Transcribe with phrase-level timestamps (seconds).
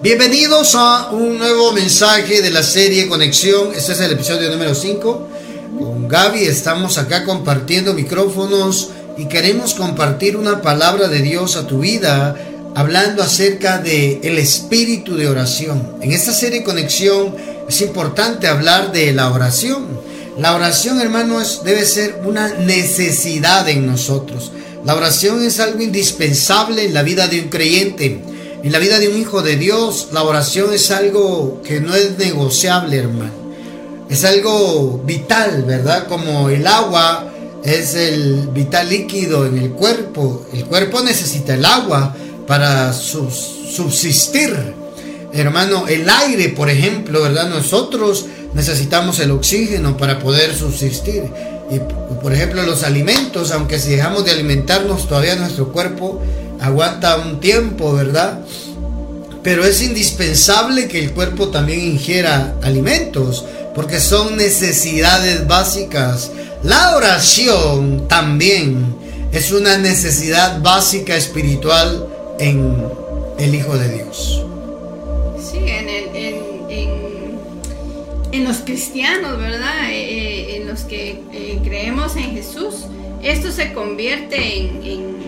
[0.00, 3.72] Bienvenidos a un nuevo mensaje de la serie Conexión.
[3.74, 5.28] Este es el episodio número 5.
[5.76, 11.80] Con Gaby estamos acá compartiendo micrófonos y queremos compartir una palabra de Dios a tu
[11.80, 12.36] vida
[12.76, 15.96] hablando acerca de el espíritu de oración.
[16.00, 17.34] En esta serie Conexión
[17.68, 19.84] es importante hablar de la oración.
[20.38, 24.52] La oración, hermanos, debe ser una necesidad en nosotros.
[24.84, 28.22] La oración es algo indispensable en la vida de un creyente.
[28.62, 32.18] En la vida de un hijo de Dios, la oración es algo que no es
[32.18, 33.30] negociable, hermano.
[34.10, 36.08] Es algo vital, ¿verdad?
[36.08, 37.30] Como el agua
[37.62, 40.44] es el vital líquido en el cuerpo.
[40.52, 42.16] El cuerpo necesita el agua
[42.48, 44.56] para subsistir.
[45.32, 47.48] Hermano, el aire, por ejemplo, ¿verdad?
[47.48, 51.24] Nosotros necesitamos el oxígeno para poder subsistir.
[51.70, 51.78] Y,
[52.22, 56.20] por ejemplo, los alimentos, aunque si dejamos de alimentarnos, todavía nuestro cuerpo
[56.60, 58.40] aguanta un tiempo, ¿verdad?
[59.42, 66.30] Pero es indispensable que el cuerpo también ingiera alimentos, porque son necesidades básicas.
[66.62, 68.96] La oración también
[69.32, 72.06] es una necesidad básica espiritual
[72.38, 72.76] en
[73.38, 74.44] el Hijo de Dios.
[75.40, 75.88] Sí, en,
[78.32, 79.90] en, los cristianos, ¿verdad?
[79.90, 82.86] Eh, eh, en los que eh, creemos en Jesús,
[83.22, 85.27] esto se convierte en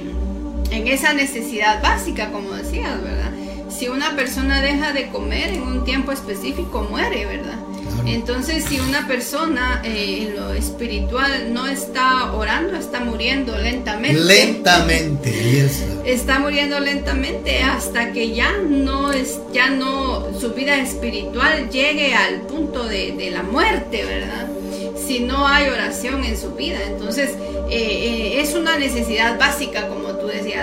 [0.71, 3.31] en esa necesidad básica, como decías, ¿verdad?
[3.69, 7.59] Si una persona deja de comer en un tiempo específico, muere, ¿verdad?
[8.07, 14.21] Entonces, si una persona eh, en lo espiritual no está orando, está muriendo lentamente.
[14.21, 15.69] Lentamente,
[16.05, 22.43] Está muriendo lentamente hasta que ya no es, ya no, su vida espiritual llegue al
[22.43, 24.49] punto de, de la muerte, ¿verdad?
[24.97, 26.79] Si no hay oración en su vida.
[26.87, 27.31] Entonces,
[27.71, 30.10] eh, eh, es una necesidad básica, como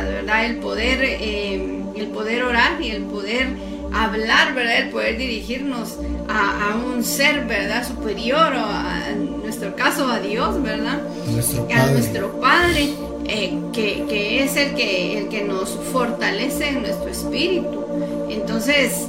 [0.03, 0.45] ¿verdad?
[0.45, 3.47] El poder, eh, el poder orar y el poder
[3.93, 4.79] hablar, ¿verdad?
[4.79, 5.97] El poder dirigirnos
[6.29, 7.87] a, un ser, ¿verdad?
[7.87, 11.01] Superior, o a, en nuestro caso a Dios, ¿verdad?
[11.75, 12.93] A nuestro Padre,
[13.73, 17.85] que, es el que, el que nos fortalece en nuestro espíritu.
[18.29, 19.07] Entonces,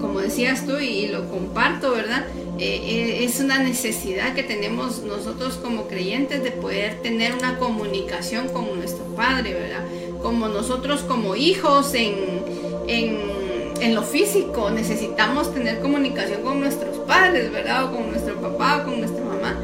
[0.00, 2.26] como decías tú, y lo comparto, ¿verdad?
[2.58, 8.48] Eh, eh, es una necesidad que tenemos nosotros como creyentes de poder tener una comunicación
[8.48, 9.84] con nuestro Padre, ¿verdad?
[10.22, 12.42] Como nosotros como hijos en,
[12.86, 17.84] en, lo físico necesitamos tener comunicación con nuestros padres, ¿verdad?
[17.84, 19.56] O con nuestro papá o con nuestra mamá,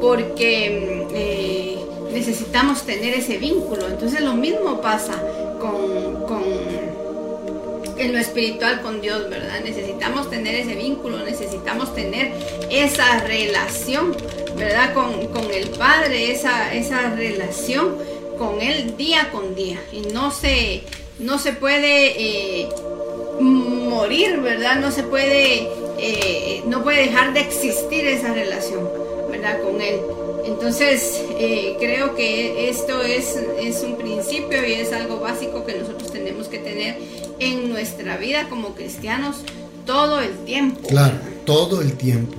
[0.00, 1.78] porque eh,
[2.12, 3.88] necesitamos tener ese vínculo.
[3.88, 5.20] Entonces lo mismo pasa
[5.58, 6.42] con, con
[7.98, 9.60] en lo espiritual con Dios, ¿verdad?
[9.64, 12.32] Necesitamos tener ese vínculo, necesitamos tener
[12.70, 14.16] esa relación,
[14.56, 14.94] ¿verdad?
[14.94, 15.14] Con,
[15.52, 17.96] el Padre, esa, esa relación
[18.38, 19.80] con Él día con día.
[19.92, 20.82] Y no se,
[21.18, 22.68] no se puede eh,
[23.40, 24.80] morir, ¿verdad?
[24.80, 25.68] No se puede,
[25.98, 28.88] eh, no puede dejar de existir esa relación,
[29.30, 29.60] ¿verdad?
[29.62, 29.96] Con Él.
[30.46, 36.12] Entonces, eh, creo que esto es, es un principio y es algo básico que nosotros
[36.12, 36.98] tenemos que tener
[37.38, 39.36] en nuestra vida como cristianos
[39.86, 40.86] todo el tiempo.
[40.88, 42.36] Claro, todo el tiempo.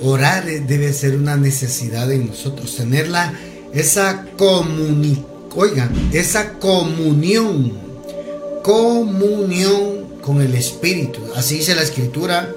[0.00, 3.34] Orar debe ser una necesidad en nosotros, tenerla,
[3.72, 5.24] esa comunión,
[5.54, 7.72] oigan, esa comunión,
[8.62, 11.20] comunión con el Espíritu.
[11.36, 12.52] Así dice la Escritura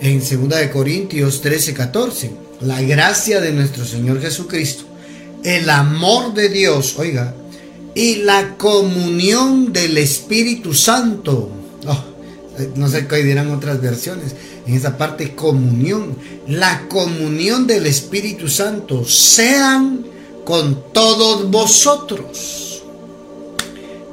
[0.00, 2.32] en 2 de Corintios 13, 14.
[2.60, 4.84] La gracia de nuestro Señor Jesucristo,
[5.42, 7.34] el amor de Dios, oiga,
[7.94, 11.50] y la comunión del Espíritu Santo.
[11.86, 12.04] Oh,
[12.76, 14.34] no sé qué dirán otras versiones.
[14.66, 16.16] En esa parte, comunión.
[16.48, 20.13] La comunión del Espíritu Santo sean
[20.44, 22.82] con todos vosotros.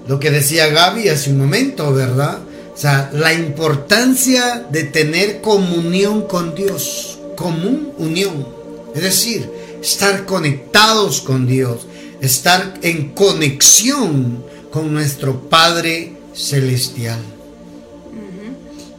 [0.08, 2.40] Lo que decía Gaby hace un momento, ¿verdad?
[2.74, 7.20] O sea, la importancia de tener comunión con Dios.
[7.36, 8.48] Común unión.
[8.96, 9.50] Es decir,
[9.82, 11.86] estar conectados con Dios
[12.22, 17.20] estar en conexión con nuestro Padre Celestial.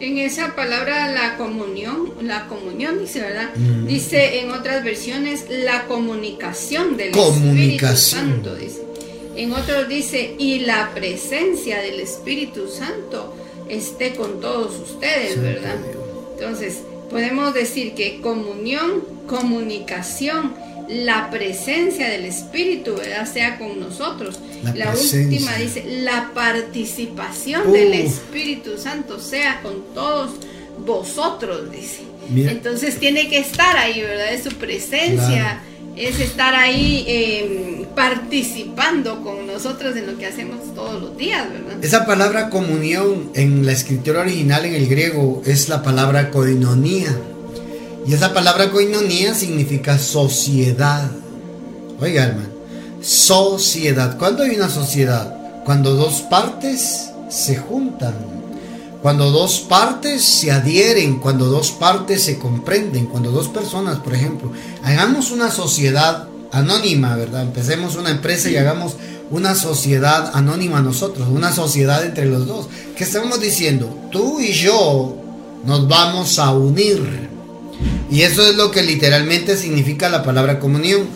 [0.03, 3.51] En esa palabra la comunión, la comunión dice, ¿verdad?
[3.87, 8.83] Dice en otras versiones la comunicación del Espíritu Santo, dice.
[9.37, 13.33] En otros dice, y la presencia del Espíritu Santo
[13.69, 15.77] esté con todos ustedes, ¿verdad?
[16.33, 16.79] Entonces,
[17.09, 20.53] podemos decir que comunión, comunicación,
[20.89, 23.31] la presencia del Espíritu, ¿verdad?
[23.31, 24.39] Sea con nosotros.
[24.75, 30.33] La, última dice, la participación del Espíritu Santo sea con todos
[30.85, 32.03] vosotros, dice.
[32.35, 34.33] Entonces tiene que estar ahí, ¿verdad?
[34.33, 35.61] Es su presencia
[35.97, 41.85] es estar ahí em, participando con nosotros en lo que hacemos todos los días, ¿verdad?
[41.85, 47.15] Esa palabra comunión en la escritura original en el griego es la palabra koinonía.
[48.07, 51.11] Y esa palabra koinonía significa sociedad.
[52.01, 52.49] Oiga, hermano,
[53.01, 54.19] sociedad.
[54.19, 55.63] ¿Cuándo hay una sociedad?
[55.65, 58.15] Cuando dos partes se juntan.
[59.03, 64.53] Cuando dos partes se adhieren, cuando dos partes se comprenden, cuando dos personas, por ejemplo,
[64.85, 67.43] hagamos una sociedad anónima, ¿verdad?
[67.43, 68.95] Empecemos una empresa y hagamos
[69.33, 72.69] una sociedad anónima nosotros, una sociedad entre los dos.
[72.97, 73.89] ¿Qué estamos diciendo?
[74.13, 75.17] Tú y yo
[75.65, 77.32] nos vamos a unir.
[78.11, 81.07] Y eso es lo que literalmente significa la palabra comunión.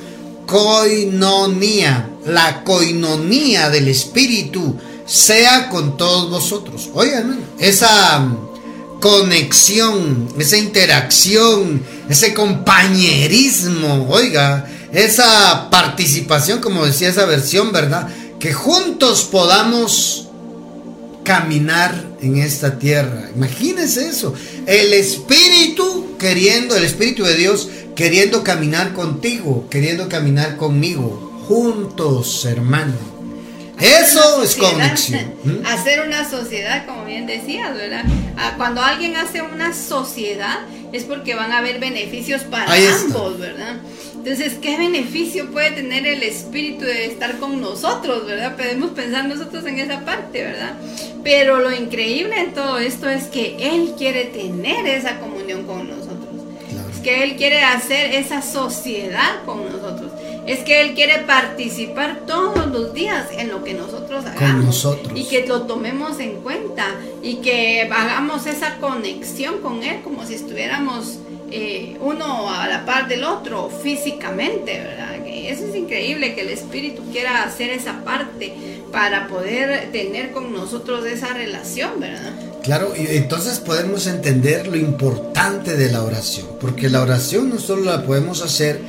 [0.47, 6.89] Coinonía, la coinonía del Espíritu sea con todos vosotros.
[6.95, 8.27] Oigan, esa
[9.01, 18.09] conexión, esa interacción, ese compañerismo, oiga, esa participación, como decía esa versión, ¿verdad?
[18.39, 20.25] Que juntos podamos
[21.26, 21.93] caminar
[22.23, 23.28] en esta tierra.
[23.34, 24.32] Imagínense eso.
[24.64, 32.94] El Espíritu queriendo, el Espíritu de Dios queriendo caminar contigo, queriendo caminar conmigo, juntos, hermano.
[33.81, 35.34] Eso es conexión.
[35.44, 35.67] ¿Mm?
[35.67, 38.05] Hacer una sociedad, como bien decías, ¿verdad?
[38.38, 40.61] Ah, cuando alguien hace una sociedad
[40.93, 43.76] es porque van a haber beneficios para ambos, ¿verdad?
[44.26, 48.56] Entonces, ¿qué beneficio puede tener el espíritu de estar con nosotros, verdad?
[48.56, 50.75] Podemos pensar nosotros en esa parte, ¿verdad?
[51.23, 56.43] Pero lo increíble en todo esto es que Él quiere tener esa comunión con nosotros.
[56.93, 60.11] Es que Él quiere hacer esa sociedad con nosotros.
[60.44, 64.88] Es que Él quiere participar todos los días en lo que nosotros hagamos.
[65.14, 66.96] Y que lo tomemos en cuenta.
[67.22, 71.20] Y que hagamos esa conexión con Él como si estuviéramos
[71.50, 75.16] eh, uno a la par del otro físicamente, ¿verdad?
[75.26, 78.54] Eso es increíble que el Espíritu quiera hacer esa parte
[78.90, 82.32] para poder tener con nosotros esa relación, ¿verdad?
[82.64, 87.84] Claro, y entonces podemos entender lo importante de la oración, porque la oración no solo
[87.84, 88.81] la podemos hacer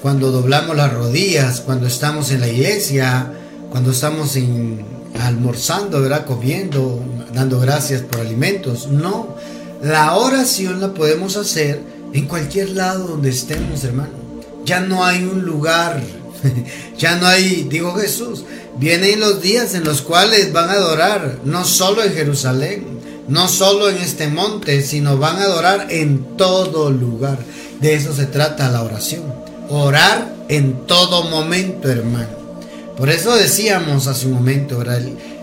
[0.00, 3.32] cuando doblamos las rodillas, cuando estamos en la iglesia,
[3.70, 4.84] cuando estamos en,
[5.20, 6.24] almorzando, ¿verdad?
[6.24, 7.02] Comiendo,
[7.34, 9.34] dando gracias por alimentos, no.
[9.82, 14.12] La oración la podemos hacer en cualquier lado donde estemos, hermano.
[14.64, 16.02] Ya no hay un lugar,
[16.98, 18.44] ya no hay, digo Jesús,
[18.78, 22.84] vienen los días en los cuales van a adorar, no solo en Jerusalén,
[23.28, 27.38] no solo en este monte, sino van a adorar en todo lugar.
[27.80, 29.22] De eso se trata la oración.
[29.68, 32.28] Orar en todo momento, hermano.
[32.96, 35.02] Por eso decíamos hace un momento, ¿verdad?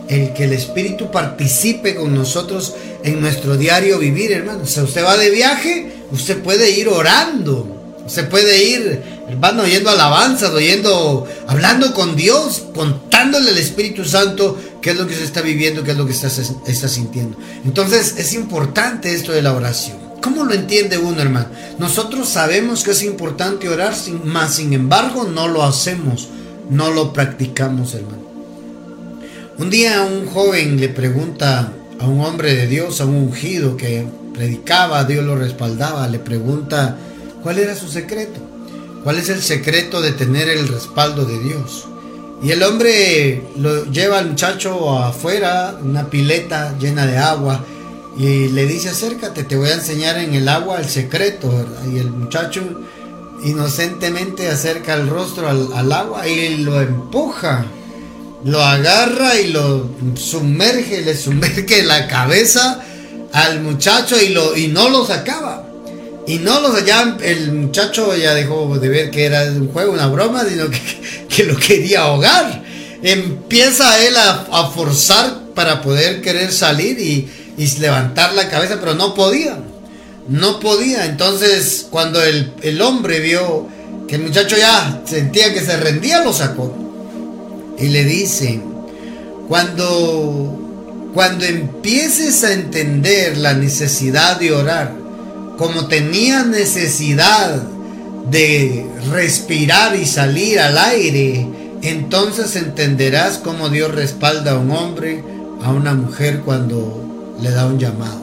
[0.10, 2.74] el que el Espíritu participe con nosotros
[3.04, 4.66] en nuestro diario vivir, hermano.
[4.66, 7.80] Si usted va de viaje, usted puede ir orando.
[8.06, 14.92] Usted puede ir, hermano, oyendo alabanzas, oyendo, hablando con Dios, contándole al Espíritu Santo qué
[14.92, 17.38] es lo que se está viviendo, qué es lo que está, está sintiendo.
[17.63, 19.98] Entonces, es importante esto de la oración.
[20.21, 21.48] ¿Cómo lo entiende uno, hermano?
[21.80, 23.94] Nosotros sabemos que es importante orar,
[24.25, 26.27] más sin embargo, no lo hacemos,
[26.69, 28.24] no lo practicamos, hermano.
[29.57, 34.06] Un día un joven le pregunta a un hombre de Dios, a un ungido que
[34.34, 36.98] predicaba, Dios lo respaldaba, le pregunta
[37.42, 38.40] cuál era su secreto,
[39.04, 41.88] cuál es el secreto de tener el respaldo de Dios.
[42.42, 47.64] Y el hombre lo lleva al muchacho afuera, una pileta llena de agua,
[48.18, 51.52] y le dice acércate, te voy a enseñar en el agua el secreto,
[51.92, 52.62] Y el muchacho
[53.44, 57.66] inocentemente acerca el rostro al, al agua y lo empuja
[58.46, 62.84] lo agarra y lo sumerge, le sumerge la cabeza
[63.34, 65.68] al muchacho y, lo, y no lo sacaba.
[66.25, 70.08] Y no lo ya el muchacho ya dejó de ver que era un juego, una
[70.08, 72.63] broma, sino que, lo quería ahogar.
[73.02, 79.13] Empieza él a, forzar para poder querer salir y, y, levantar la cabeza, pero no
[79.13, 79.58] podía.
[80.30, 81.06] No podía.
[81.06, 83.68] Entonces, cuando el, el hombre vio
[84.08, 86.74] que el muchacho ya sentía que se rendía, lo sacó
[87.78, 88.62] y le dice,
[89.48, 90.62] cuando,
[91.13, 94.93] cuando empieces a entender la necesidad de orar,
[95.58, 97.62] como tenía necesidad
[98.29, 101.48] de respirar y salir al aire,
[101.82, 105.24] entonces entenderás cómo Dios respalda a un hombre,
[105.62, 108.22] a una mujer cuando le da un llamado.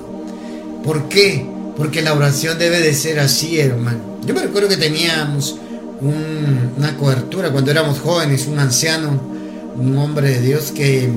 [0.83, 1.47] ¿Por qué?
[1.77, 4.19] Porque la oración debe de ser así, hermano.
[4.27, 5.57] Yo me recuerdo que teníamos
[6.01, 9.31] una cobertura cuando éramos jóvenes, un anciano
[9.77, 11.09] un hombre de Dios que,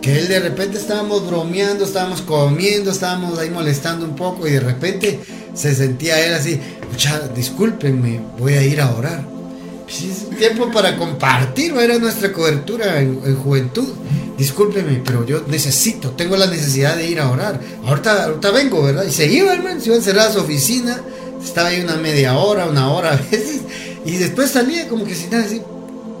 [0.00, 4.60] que él de repente estábamos bromeando, estábamos comiendo, estábamos ahí molestando un poco y de
[4.60, 5.20] repente
[5.54, 9.38] se sentía él así, mucha, discúlpenme, voy a ir a orar.
[9.84, 13.88] Pues es tiempo para compartir, era nuestra cobertura en, juventud.
[14.36, 17.58] Discúlpeme, pero yo necesito, tengo la necesidad de ir a orar.
[17.84, 19.04] Ahorita, ahorita vengo, ¿verdad?
[19.04, 21.00] Y se iba, hermano, se iba a encerrar a su oficina,
[21.42, 23.62] estaba ahí una media hora, una hora a veces,
[24.04, 25.62] y después salía como que sin nada, así.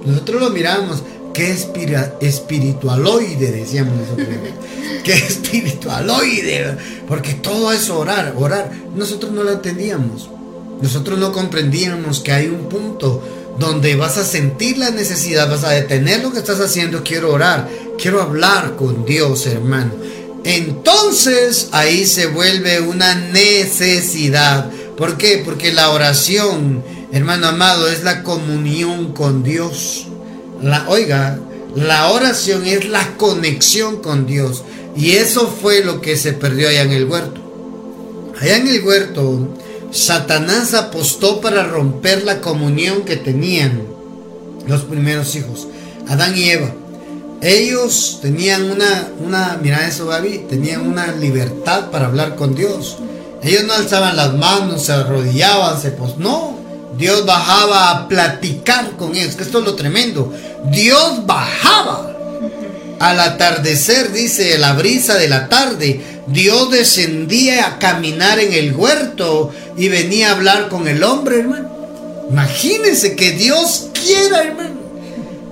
[0.04, 1.56] Nosotros lo mirábamos, qué
[2.20, 4.28] espiritualoide, decíamos nosotros.
[5.04, 8.70] qué espiritualoide, porque todo es orar, orar.
[8.94, 10.30] Nosotros no lo entendíamos.
[10.80, 13.22] Nosotros no comprendíamos que hay un punto
[13.58, 17.68] donde vas a sentir la necesidad, vas a detener lo que estás haciendo, quiero orar,
[18.00, 19.92] quiero hablar con Dios, hermano.
[20.44, 24.70] Entonces ahí se vuelve una necesidad.
[24.96, 25.42] ¿Por qué?
[25.44, 30.06] Porque la oración, hermano amado, es la comunión con Dios.
[30.62, 31.38] La, oiga,
[31.74, 34.62] la oración es la conexión con Dios.
[34.96, 37.40] Y eso fue lo que se perdió allá en el huerto.
[38.40, 39.48] Allá en el huerto,
[39.90, 43.82] Satanás apostó para romper la comunión que tenían
[44.66, 45.66] los primeros hijos,
[46.08, 46.72] Adán y Eva.
[47.40, 52.98] Ellos tenían una, una, mira eso Gaby, tenían una libertad para hablar con Dios.
[53.42, 56.18] Ellos no alzaban las manos, se arrodillaban, se pos...
[56.18, 56.58] No,
[56.96, 60.32] Dios bajaba a platicar con ellos, que esto es lo tremendo.
[60.64, 62.14] Dios bajaba
[62.98, 69.52] al atardecer, dice la brisa de la tarde, Dios descendía a caminar en el huerto
[69.76, 71.70] y venía a hablar con el hombre, hermano.
[72.30, 74.76] Imagínense que Dios quiera, hermano.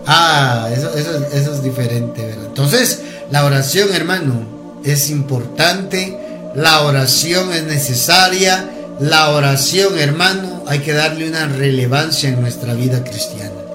[0.07, 2.47] Ah, eso, eso es diferente, ¿verdad?
[2.47, 6.17] Entonces, la oración, hermano, es importante,
[6.55, 8.69] la oración es necesaria,
[9.01, 13.66] la oración, hermano, hay que darle una relevancia en nuestra vida cristiana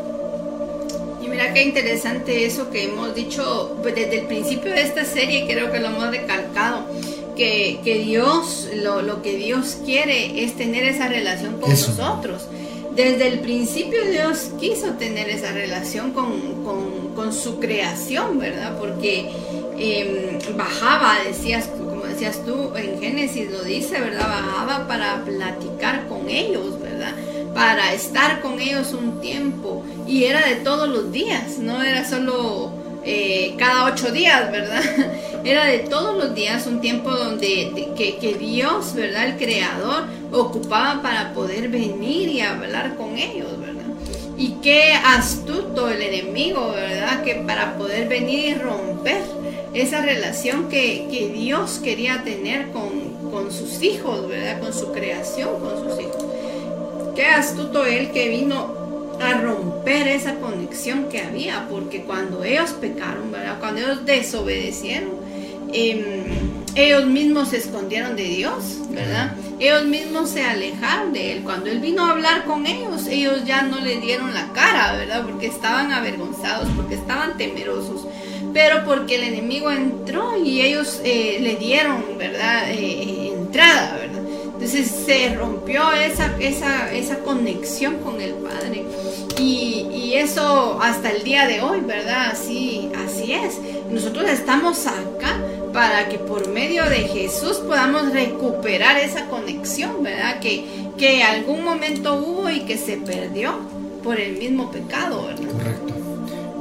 [1.53, 5.79] qué interesante eso que hemos dicho pues, desde el principio de esta serie, creo que
[5.79, 6.85] lo hemos recalcado,
[7.35, 12.43] que, Dios, lo, que Dios quiere es tener esa relación con nosotros.
[12.95, 16.61] Desde el principio Dios quiso tener esa relación con,
[17.31, 18.77] su creación, ¿verdad?
[18.77, 19.29] Porque
[19.77, 24.27] em, bajaba, decías, como decías tú, en Génesis lo dice, ¿verdad?
[24.27, 27.13] Bajaba para platicar con ellos, ¿verdad?
[27.53, 32.81] Para estar con ellos un tiempo y era de todos los días, no era solo
[33.03, 34.83] eh, cada ocho días, ¿verdad?
[35.43, 39.25] Era de todos los días un tiempo donde que, Dios, ¿verdad?
[39.25, 43.85] El Creador ocupaba para poder venir y hablar con ellos, ¿verdad?
[44.37, 47.23] Y qué astuto el enemigo, ¿verdad?
[47.23, 49.23] Que para poder venir y romper
[49.73, 54.59] esa relación que, que Dios quería tener con, con sus hijos, ¿verdad?
[54.59, 56.30] Con su creación, con sus hijos.
[57.15, 58.81] Qué astuto él que vino
[59.21, 63.59] a romper esa conexión que había, porque cuando ellos pecaron, ¿verdad?
[63.59, 65.11] Cuando ellos desobedecieron,
[65.73, 66.25] em,
[66.75, 69.33] ellos mismos se escondieron de Dios, ¿verdad?
[69.59, 71.43] Ellos mismos se alejaron de Él.
[71.43, 75.23] Cuando Él vino a hablar con ellos, ellos ya no le dieron la cara, ¿verdad?
[75.23, 78.07] Porque estaban avergonzados, porque estaban temerosos.
[78.53, 82.71] Pero porque el enemigo entró y ellos eh, le dieron, ¿verdad?
[82.71, 84.10] Eh, entrada, ¿verdad?
[84.61, 88.85] Entonces se rompió esa, esa, esa conexión con el Padre.
[89.39, 92.31] Y, eso hasta el día de hoy, ¿verdad?
[92.33, 93.57] Así, así es.
[93.89, 95.39] Nosotros estamos acá
[95.73, 100.39] para que por medio de Jesús podamos recuperar esa conexión, ¿verdad?
[100.41, 100.65] Que,
[100.97, 103.55] que algún momento hubo y que se perdió
[104.03, 105.51] por el mismo pecado, ¿verdad?
[105.53, 105.93] Correcto.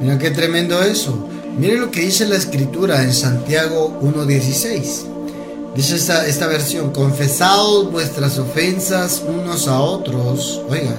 [0.01, 1.29] Mira qué tremendo eso.
[1.59, 5.10] Mire lo que dice la escritura en Santiago 1.16.
[5.75, 10.97] Dice esta, esta versión, confesaos vuestras ofensas unos a otros, oiga,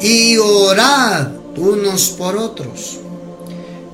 [0.00, 2.98] y orad unos por otros,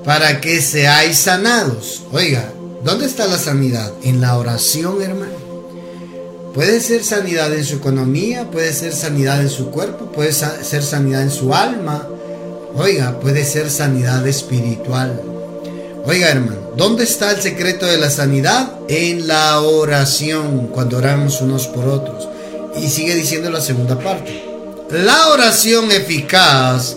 [0.05, 2.03] para que seáis sanados.
[2.13, 2.53] Oiga,
[2.85, 3.93] ¿dónde está la sanidad?
[4.03, 5.41] En la oración, hermano.
[6.55, 11.23] Puede ser sanidad en su economía, puede ser sanidad en su cuerpo, puede ser sanidad
[11.23, 12.07] en su alma.
[12.75, 15.23] Oiga, puede ser sanidad espiritual.
[16.05, 18.73] Oiga, hermano, ¿dónde está el secreto de la sanidad?
[18.89, 22.27] En la oración, cuando oramos unos por otros.
[22.75, 24.43] Y sigue diciendo la segunda parte.
[24.89, 26.97] La oración eficaz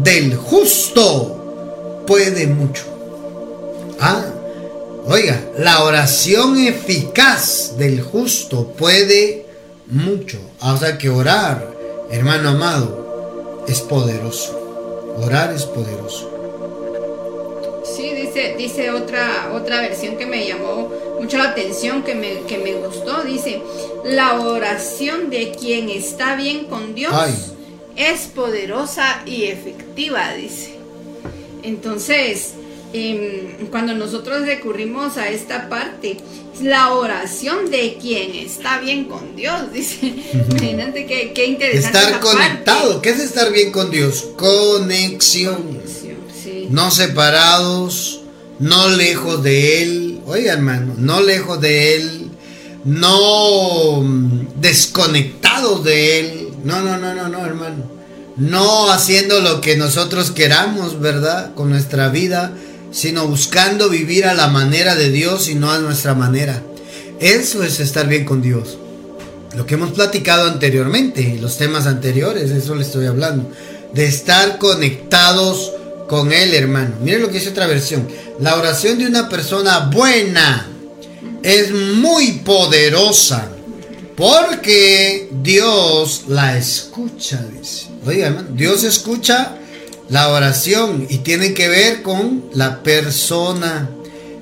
[0.00, 2.84] del justo puede mucho.
[3.98, 4.26] Ah,
[5.06, 9.44] oiga, la oración eficaz del justo puede
[9.88, 10.38] mucho.
[10.60, 11.68] Ah, o sea que orar,
[12.12, 15.16] hermano amado, es poderoso.
[15.16, 16.35] Orar es poderoso
[18.58, 20.90] dice, otra, otra versión que me llamó
[21.20, 23.22] mucho la atención, que me, que me gustó.
[23.22, 23.60] Dice,
[24.04, 27.14] la oración de quien está bien con Dios
[27.96, 30.76] es poderosa y efectiva, dice.
[31.62, 32.52] Entonces,
[32.92, 36.18] em, cuando nosotros recurrimos a esta parte,
[36.62, 40.14] la oración de quien está bien con Dios, dice.
[40.50, 41.98] Imagínate qué, interesante.
[41.98, 43.02] Estar conectado.
[43.02, 44.28] ¿Qué es estar bien con Dios?
[44.36, 45.80] Conexión.
[46.70, 48.22] No separados,
[48.58, 50.20] no lejos de Él.
[50.26, 52.30] Oiga, hermano, no lejos de Él,
[52.84, 56.48] no mm, desconectados de Él.
[56.64, 57.96] No, no, no, no, no, hermano.
[58.36, 61.54] No haciendo lo que nosotros queramos, ¿verdad?
[61.54, 62.52] Con nuestra vida,
[62.90, 66.62] sino buscando vivir a la manera de Dios y no a nuestra manera.
[67.20, 68.78] Eso es estar bien con Dios.
[69.56, 73.50] Lo que hemos platicado anteriormente, los temas anteriores, eso le estoy hablando.
[73.94, 75.72] De estar conectados
[76.08, 76.96] con Él, hermano.
[77.00, 78.08] Miren lo que dice otra versión.
[78.40, 80.68] La oración de una persona buena
[81.42, 83.50] es muy poderosa
[84.16, 87.88] porque Dios la escucha, dice.
[88.06, 89.56] Oiga, hermano, Dios escucha
[90.08, 93.90] la oración y tiene que ver con la persona,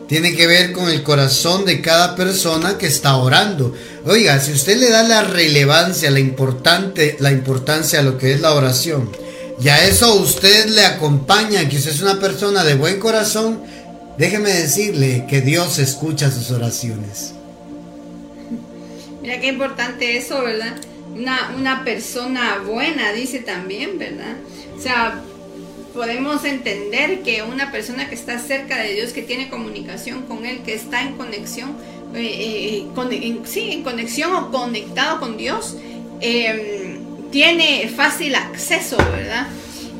[0.06, 3.74] tiene que ver con el corazón de cada persona que está orando.
[4.06, 8.40] Oiga, si usted le da la relevancia, la importante, la importancia a lo que es
[8.40, 9.10] la oración,
[9.60, 13.62] y a eso usted le acompaña, que usted es una persona de buen corazón,
[14.18, 17.34] déjeme decirle que Dios escucha sus oraciones.
[19.22, 20.74] Mira qué importante eso, ¿verdad?
[21.14, 24.36] Una, una persona buena, dice también, ¿verdad?
[24.76, 25.22] O sea,
[25.94, 30.60] podemos entender que una persona que está cerca de Dios, que tiene comunicación con Él,
[30.62, 31.76] que está en conexión,
[32.14, 35.76] eh, eh, sí, en conexión o conectado con Dios,
[36.20, 36.93] em,
[37.34, 39.48] tiene fácil acceso, ¿verdad?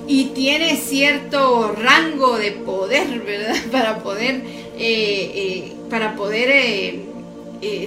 [0.07, 3.57] Y tiene cierto rango de poder, ¿verdad?
[3.73, 4.45] Para poder,
[4.79, 6.95] eh, para poder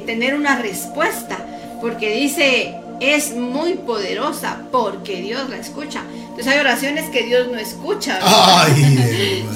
[0.06, 1.38] tener una respuesta,
[1.80, 6.02] porque dice, es muy poderosa porque Dios la escucha.
[6.12, 8.20] Entonces hay oraciones que Dios no escucha.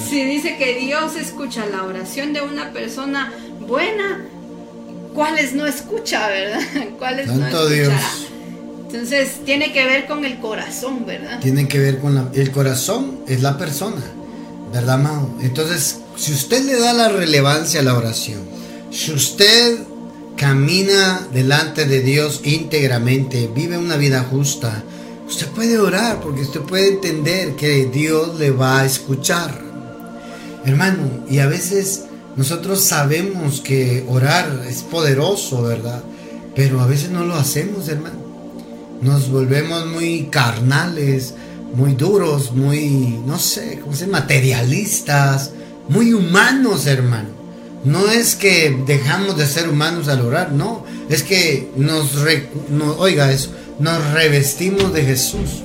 [0.09, 4.25] si dice que Dios escucha la oración de una persona buena,
[5.13, 6.61] ¿cuáles no escucha, verdad?
[6.97, 7.99] ¿Cuáles no escuchará?
[8.91, 11.39] Entonces tiene que ver con el corazón, ¿verdad?
[11.39, 14.01] Tiene que ver con la, el corazón, es la persona,
[14.73, 15.37] ¿verdad, Mao?
[15.41, 18.41] Entonces, si usted le da la relevancia a la oración,
[18.91, 19.79] si usted
[20.35, 24.83] camina delante de Dios íntegramente, vive una vida justa,
[25.31, 29.61] Usted puede orar porque usted puede entender que Dios le va a escuchar.
[30.65, 32.03] Hermano, y a veces
[32.35, 36.03] nosotros sabemos que orar es poderoso, ¿verdad?
[36.53, 38.20] Pero a veces no lo hacemos, hermano.
[39.01, 41.33] Nos volvemos muy carnales,
[41.73, 45.51] muy duros, muy, no sé, ¿cómo se materialistas,
[45.89, 47.29] muy humanos, hermano.
[47.83, 50.85] No es que dejamos de ser humanos al orar, no.
[51.09, 52.11] Es que nos,
[52.97, 55.63] oiga eso, nos revestimos de Jesús.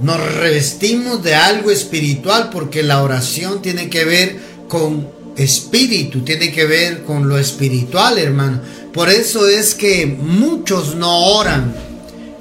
[0.00, 4.38] Nos revestimos de algo espiritual porque la oración tiene que ver
[4.68, 8.60] con espíritu, tiene que ver con lo espiritual, hermano.
[8.92, 11.85] Por eso es que muchos no oran.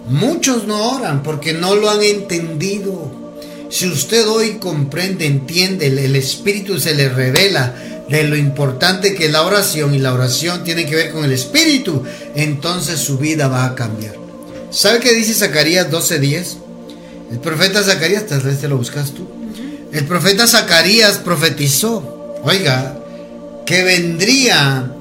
[0.07, 3.11] Muchos no oran porque no lo han entendido.
[3.69, 7.73] Si usted hoy comprende, entiende, el Espíritu se le revela
[8.07, 11.31] de lo importante que es la oración y la oración tiene que ver con el
[11.31, 12.03] Espíritu,
[12.35, 14.15] entonces su vida va a cambiar.
[14.69, 16.57] ¿Sabe qué dice Zacarías 12:10?
[17.31, 19.27] El profeta Zacarías, tal vez te lo buscas tú.
[19.91, 22.99] El profeta Zacarías profetizó, oiga,
[23.65, 24.91] que vendría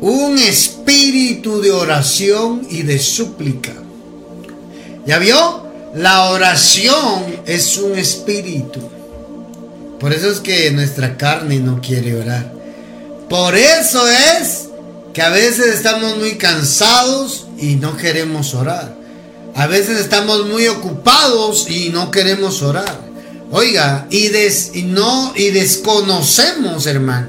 [0.00, 3.72] un espíritu de oración y de súplica.
[5.08, 5.62] ¿Ya vio?
[5.94, 8.78] La oración es un espíritu.
[9.98, 12.52] Por eso es que nuestra carne no quiere orar.
[13.30, 14.68] Por eso es
[15.14, 18.94] que a veces estamos muy cansados y no queremos orar.
[19.54, 23.00] A veces estamos muy ocupados y no queremos orar.
[23.50, 27.28] Oiga, y, y, no, y desconocemos, hermano,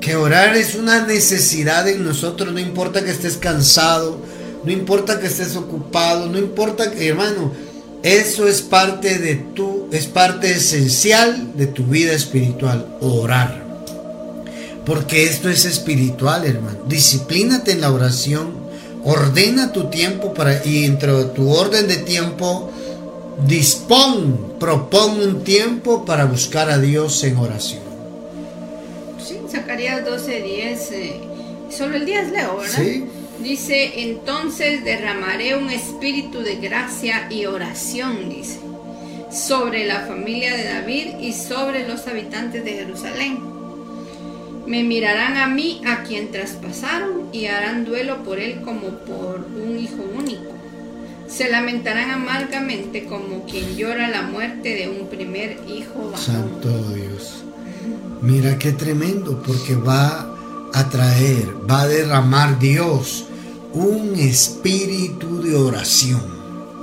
[0.00, 4.18] que orar es una necesidad en nosotros, no importa que estés cansado,
[4.64, 7.52] no importa que estés ocupado, no importa que, hermano,
[8.02, 13.64] eso es parte de tu, es parte esencial de tu vida espiritual, orar.
[14.84, 16.78] Porque esto es espiritual, hermano.
[16.86, 18.64] Disciplínate en la oración
[19.04, 22.70] Ordena tu tiempo para, y entre tu orden de tiempo,
[23.46, 27.82] dispón, propón un tiempo para buscar a Dios en oración.
[29.22, 31.20] Sí, Zacarías 12, 10, eh,
[31.70, 32.78] solo el 10 leo, ¿verdad?
[32.78, 33.04] Sí.
[33.40, 38.60] Dice, entonces derramaré un espíritu de gracia y oración, dice,
[39.30, 43.54] sobre la familia de David y sobre los habitantes de Jerusalén
[44.66, 49.78] me mirarán a mí, a quien traspasaron, y harán duelo por él como por un
[49.78, 50.54] hijo único.
[51.28, 57.44] Se lamentarán amargamente como quien llora la muerte de un primer hijo Santo Dios.
[58.22, 60.33] Mira qué tremendo, porque va
[60.74, 60.90] a
[61.70, 63.26] va a derramar Dios
[63.72, 66.22] un espíritu de oración.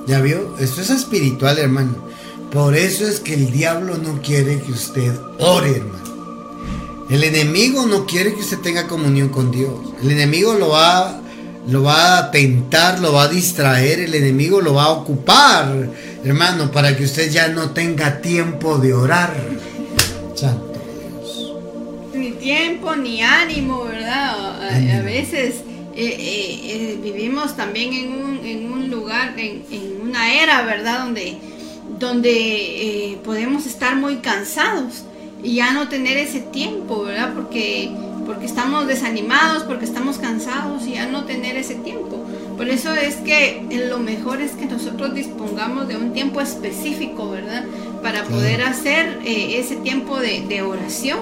[0.07, 0.55] ¿Ya vio?
[0.59, 1.95] Esto es espiritual, hermano.
[2.51, 6.01] Por eso es que el diablo no quiere que usted ore, hermano.
[7.09, 9.73] El enemigo no quiere que usted tenga comunión con Dios.
[10.01, 11.19] El enemigo lo va,
[11.67, 15.89] lo va a tentar, lo va a distraer, el enemigo lo va a ocupar,
[16.23, 19.33] hermano, para que usted ya no tenga tiempo de orar.
[22.21, 24.61] Ni tiempo, ni ánimo, ¿verdad?
[24.61, 25.63] A, veces
[25.95, 29.63] eh, eh, eh, vivimos también en un, lugar, en,
[30.03, 30.99] una era, ¿verdad?
[30.99, 31.39] Donde,
[31.97, 35.03] donde podemos estar muy cansados
[35.41, 37.33] y ya no tener ese tiempo, ¿verdad?
[37.33, 37.89] Porque,
[38.27, 42.23] porque estamos desanimados, porque estamos cansados y ya no tener ese tiempo.
[42.61, 47.65] Por eso es que lo mejor es que nosotros dispongamos de un tiempo específico, ¿verdad?
[48.03, 51.21] Para poder hacer eh, ese tiempo de, de, oración,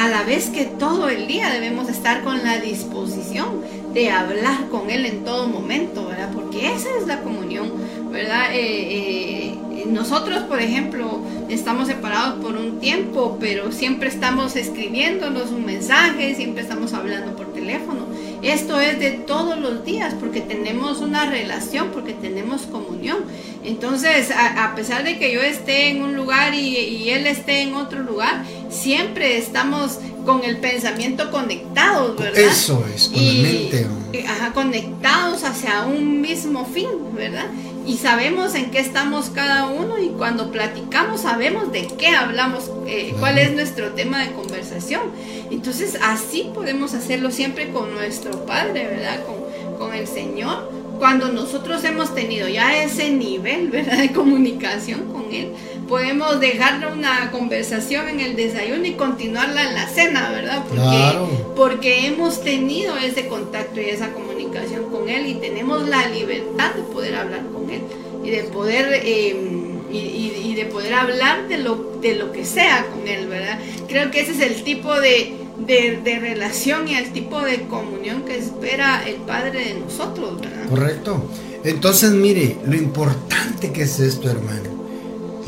[0.00, 3.60] a la vez que todo el día debemos estar con la disposición
[3.92, 6.30] de hablar con Él en todo momento, ¿verdad?
[6.32, 7.70] Porque esa es la comunión,
[8.10, 8.54] ¿verdad?
[8.54, 9.58] Eh, eh,
[9.88, 16.62] nosotros, por ejemplo, estamos separados por un tiempo, pero siempre estamos escribiéndonos un mensaje, siempre
[16.62, 18.06] estamos hablando por teléfono.
[18.42, 23.18] Esto es de todos los días porque tenemos una relación, porque tenemos comunión.
[23.64, 28.02] Entonces, a, pesar de que yo esté en un lugar y, él esté en otro
[28.02, 32.38] lugar, siempre estamos con el pensamiento conectados, ¿verdad?
[32.38, 33.86] Eso es, con la mente.
[34.26, 37.46] Ajá, conectados hacia un mismo fin, ¿verdad?
[37.86, 43.14] Y sabemos en qué estamos cada uno y cuando platicamos sabemos de qué hablamos, eh,
[43.18, 45.02] cuál es nuestro tema de conversación.
[45.50, 49.20] Entonces así podemos hacerlo siempre con nuestro Padre, ¿verdad?
[49.24, 50.70] Con, con el Señor.
[50.98, 53.98] Cuando nosotros hemos tenido ya ese nivel, ¿verdad?
[53.98, 55.52] De comunicación con Él,
[55.90, 60.64] podemos dejarle una conversación en el desayuno y continuarla en la cena, ¿verdad?
[60.68, 66.74] Porque, porque hemos tenido ese contacto y esa comunicación con Él y tenemos la libertad
[66.74, 67.82] de poder hablar con Él
[68.24, 69.02] y de poder...
[69.04, 73.58] Eh, y, de poder hablar de lo, de lo que sea con Él, ¿verdad?
[73.88, 78.36] Creo que ese es el tipo de, de, relación y el tipo de comunión que
[78.36, 80.68] espera el Padre de nosotros, ¿verdad?
[80.68, 81.30] Correcto.
[81.64, 84.79] Entonces, mire, lo importante que es esto, hermano.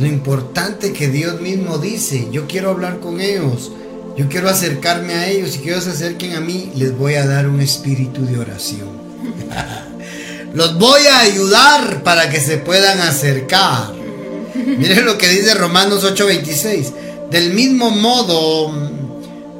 [0.02, 3.70] Lo importante que Dios mismo dice, yo quiero hablar con ellos,
[4.16, 7.24] yo quiero acercarme a ellos y que ellos se acerquen a mí, les voy a
[7.24, 8.88] dar un espíritu de oración.
[10.54, 13.92] Los voy a ayudar para que se puedan acercar.
[14.56, 16.92] Miren lo que dice Romanos 8:26.
[17.30, 18.72] Del mismo modo,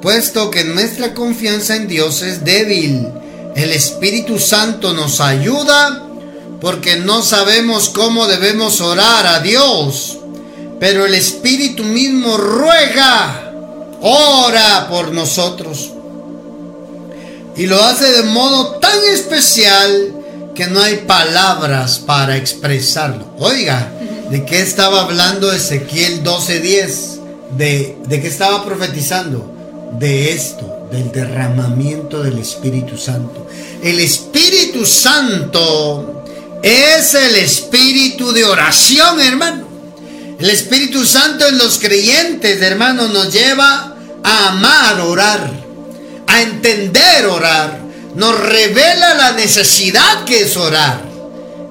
[0.03, 3.07] puesto que nuestra confianza en Dios es débil,
[3.55, 6.05] el Espíritu Santo nos ayuda
[6.61, 10.19] porque no sabemos cómo debemos orar a Dios
[10.83, 13.53] pero el Espíritu mismo ruega,
[14.01, 15.93] ora por nosotros.
[17.57, 20.13] Y lo hace de modo tan especial
[20.57, 23.27] que no hay palabras para expresarlo.
[23.39, 23.93] Oiga,
[24.29, 27.21] ¿de qué estaba hablando Ezequiel 12:10?
[27.57, 29.55] ¿De, ¿De qué estaba profetizando?
[30.01, 33.47] De esto, del derramamiento del Espíritu Santo.
[33.85, 36.25] El Espíritu Santo
[36.61, 39.72] es el espíritu de oración, hermano.
[40.43, 45.53] El Espíritu Santo en los creyentes, hermanos, nos lleva a amar orar,
[46.27, 47.79] a entender orar.
[48.17, 51.01] Nos revela la necesidad que es orar.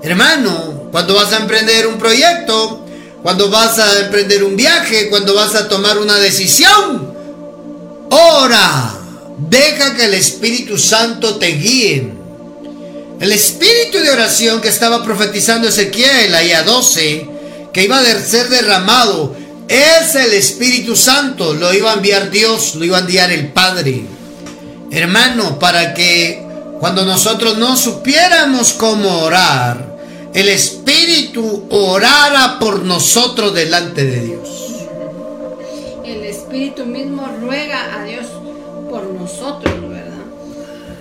[0.01, 2.85] Hermano, cuando vas a emprender un proyecto,
[3.21, 7.13] cuando vas a emprender un viaje, cuando vas a tomar una decisión,
[8.09, 8.93] ora.
[9.49, 12.13] Deja que el Espíritu Santo te guíe.
[13.19, 17.30] El espíritu de oración que estaba profetizando Ezequiel, ahí a 12,
[17.73, 19.35] que iba a ser derramado
[19.67, 24.03] es el Espíritu Santo, lo iba a enviar Dios, lo iba a enviar el Padre.
[24.91, 26.43] Hermano, para que
[26.79, 29.97] cuando nosotros no supiéramos cómo orar,
[30.33, 34.49] el Espíritu orara por nosotros delante de Dios.
[36.03, 38.25] El Espíritu mismo ruega a Dios
[38.89, 40.11] por nosotros, ¿verdad?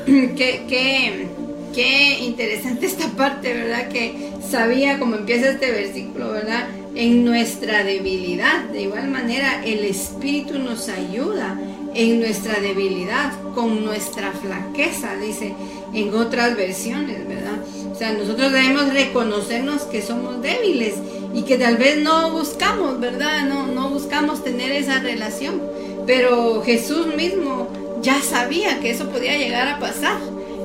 [0.36, 1.28] qué, qué,
[1.74, 3.88] qué interesante esta parte, ¿verdad?
[3.88, 6.68] Que sabía cómo empieza este versículo, ¿verdad?
[6.94, 8.64] En nuestra debilidad.
[8.64, 11.58] De igual manera, el Espíritu nos ayuda
[11.94, 15.54] en nuestra debilidad, con nuestra flaqueza, dice
[15.92, 17.58] en otras versiones, ¿verdad?
[17.90, 20.94] O sea, nosotros debemos reconocernos que somos débiles
[21.34, 23.46] y que tal vez no buscamos, ¿verdad?
[23.48, 25.60] No, no buscamos tener esa relación.
[26.06, 27.68] Pero Jesús mismo
[28.02, 30.18] ya sabía que eso podía llegar a pasar.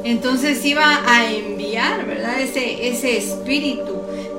[0.05, 2.39] Entonces iba a enviar, ¿verdad?
[2.39, 3.95] Ese, ese espíritu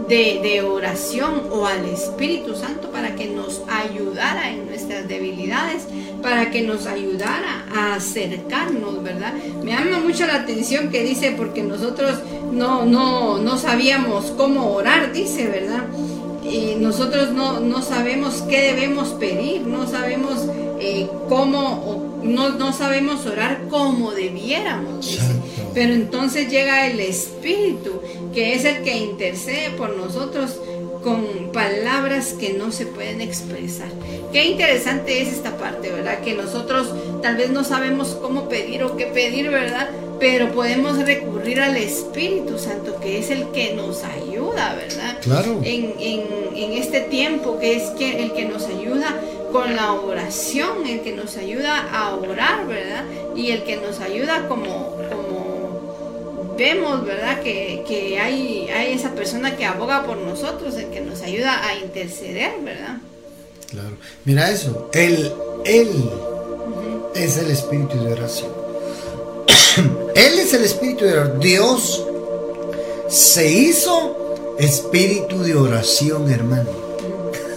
[0.08, 5.88] de, oración o al Espíritu Santo para que nos ayudara en nuestras debilidades,
[6.22, 9.34] para que nos ayudara a acercarnos, ¿verdad?
[9.64, 12.20] Me llama mucho la atención que dice, porque nosotros
[12.52, 15.82] no, no, no sabíamos cómo orar, dice, ¿verdad?
[16.48, 20.46] Y nosotros no, no sabemos qué debemos pedir, no sabemos
[20.80, 25.22] eh, cómo, no, no, sabemos orar como debiéramos, dice.
[25.74, 28.00] Pero entonces llega el Espíritu,
[28.32, 30.58] que es el que intercede por nosotros
[31.06, 33.86] con palabras que no se pueden expresar.
[34.32, 36.18] Qué interesante es esta parte, ¿verdad?
[36.18, 36.92] Que nosotros
[37.22, 39.88] tal vez no sabemos cómo pedir o qué pedir, ¿verdad?
[40.18, 45.18] Pero podemos recurrir al Espíritu Santo, que es el que nos ayuda, ¿verdad?
[45.22, 45.60] Claro.
[45.62, 49.14] En, en este tiempo, que es que, el que nos ayuda
[49.52, 53.04] con la oración, el que nos ayuda a orar, ¿verdad?
[53.36, 54.95] Y el que nos ayuda como, como
[56.56, 57.42] vemos, ¿verdad?
[57.42, 62.52] Que, hay, hay esa persona que aboga por nosotros, el que nos ayuda a interceder,
[62.64, 62.98] ¿verdad?
[63.70, 63.96] Claro.
[64.24, 65.32] Mira eso, Él,
[65.64, 65.90] Él
[67.14, 68.66] es el espíritu de oración.
[70.14, 71.40] él es el espíritu de oración.
[71.40, 72.04] Dios
[73.08, 76.70] se hizo espíritu de oración, hermano.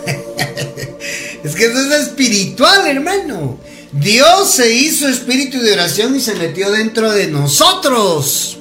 [1.44, 3.58] es que eso es espiritual, hermano.
[3.92, 8.59] Dios se hizo espíritu de oración y se metió dentro de nosotros.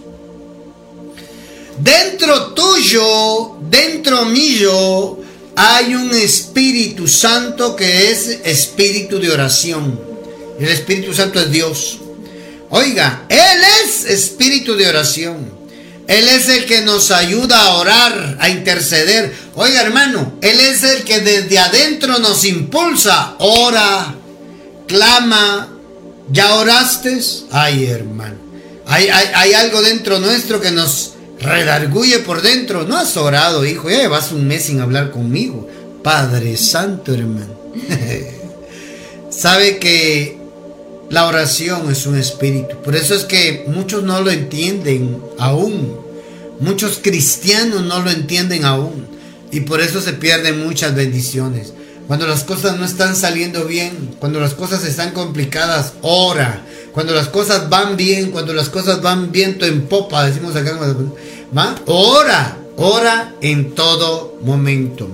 [1.81, 5.19] Dentro tuyo, dentro mío,
[5.55, 10.01] hay un Espíritu Santo que es espíritu de oración.
[10.59, 11.99] El Espíritu Santo es Dios.
[12.71, 15.59] Oiga, Él es espíritu de oración.
[16.07, 19.35] Él es el que nos ayuda a orar, a interceder.
[19.55, 23.37] Oiga, hermano, Él es el que desde adentro nos impulsa.
[23.39, 24.15] Ora,
[24.87, 25.75] clama.
[26.31, 27.21] ¿Ya oraste?
[27.51, 28.37] Ay, hermano.
[28.87, 32.85] Hay, hay, hay algo dentro nuestro que nos redarguye por dentro.
[32.85, 33.91] No has orado, hijo.
[33.91, 35.69] Ya llevas un mes sin hablar conmigo.
[36.03, 37.59] Padre Santo, hermano.
[39.31, 40.39] Sabe que
[41.11, 42.77] la oración es un espíritu.
[42.83, 45.97] Por eso es que muchos no lo entienden aún.
[46.61, 49.07] Muchos cristianos no lo entienden aún.
[49.51, 51.73] Y por eso se pierden muchas bendiciones.
[52.07, 56.63] Cuando las cosas no están saliendo bien, cuando las cosas están complicadas, ora.
[56.99, 60.77] Cuando las cosas van bien, cuando las cosas van viento en popa, decimos acá,
[61.57, 61.77] ¿va?
[61.87, 65.07] Ora, ora en todo momento.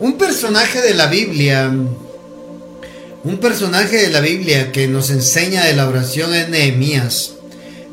[0.00, 1.70] Un personaje de la Biblia,
[3.22, 7.32] un personaje de la Biblia que nos enseña de la oración es Nehemías.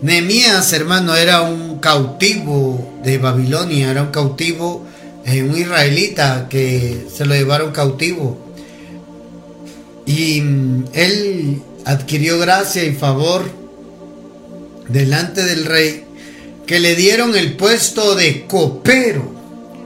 [0.01, 4.85] Nehemías, hermano, era un cautivo de Babilonia, era un cautivo,
[5.25, 8.37] eh, un israelita que se lo llevaron cautivo.
[10.05, 13.49] Y mm, él adquirió gracia y favor
[14.87, 16.05] delante del rey,
[16.65, 19.31] que le dieron el puesto de copero.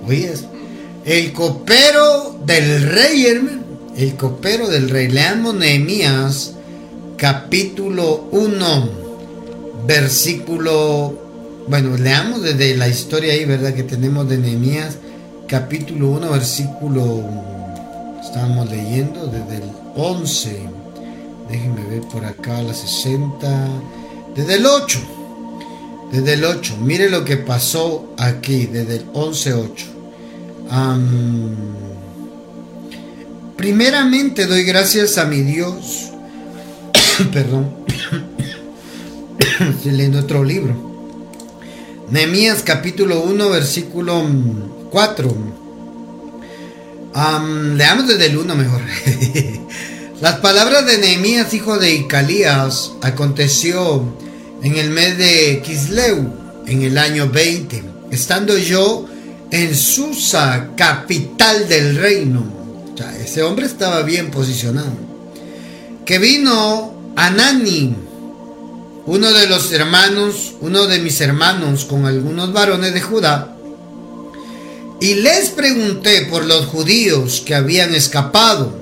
[0.08, 0.46] ¿Oyes?
[1.06, 3.64] El copero del rey, hermano.
[3.96, 5.08] El copero del rey.
[5.08, 6.54] Leamos Nehemías
[7.18, 8.90] capítulo 1,
[9.88, 11.26] versículo...
[11.68, 13.74] Bueno, leamos desde la historia ahí, ¿verdad?
[13.74, 14.98] Que tenemos de Nehemías
[15.48, 17.24] capítulo 1, versículo...
[18.24, 20.87] Estábamos leyendo desde el 11
[21.50, 23.48] Déjenme ver por acá la 60.
[24.36, 25.00] Desde el 8.
[26.12, 26.78] Desde el 8.
[26.82, 29.86] Mire lo que pasó aquí, desde el 11-8.
[33.56, 36.12] primeramente doy gracias a mi Dios.
[37.34, 37.72] Perdón.
[39.60, 40.76] Estoy leyendo otro libro.
[42.10, 44.24] Nehemías capítulo 1, versículo
[44.92, 45.36] 4.
[47.76, 48.82] leamos desde el 1 mejor.
[50.20, 54.04] Las palabras de Nehemías, hijo de Icalías, aconteció
[54.64, 56.34] en el mes de Kisleu,
[56.66, 59.06] en el año 20, estando yo
[59.52, 62.44] en Susa, capital del reino.
[63.24, 64.92] ese hombre estaba bien posicionado.
[66.04, 67.96] Que vino Anani,
[69.06, 73.56] uno de los hermanos, uno de mis hermanos, con algunos varones de Judá,
[75.00, 78.77] y les pregunté por los judíos que habían escapado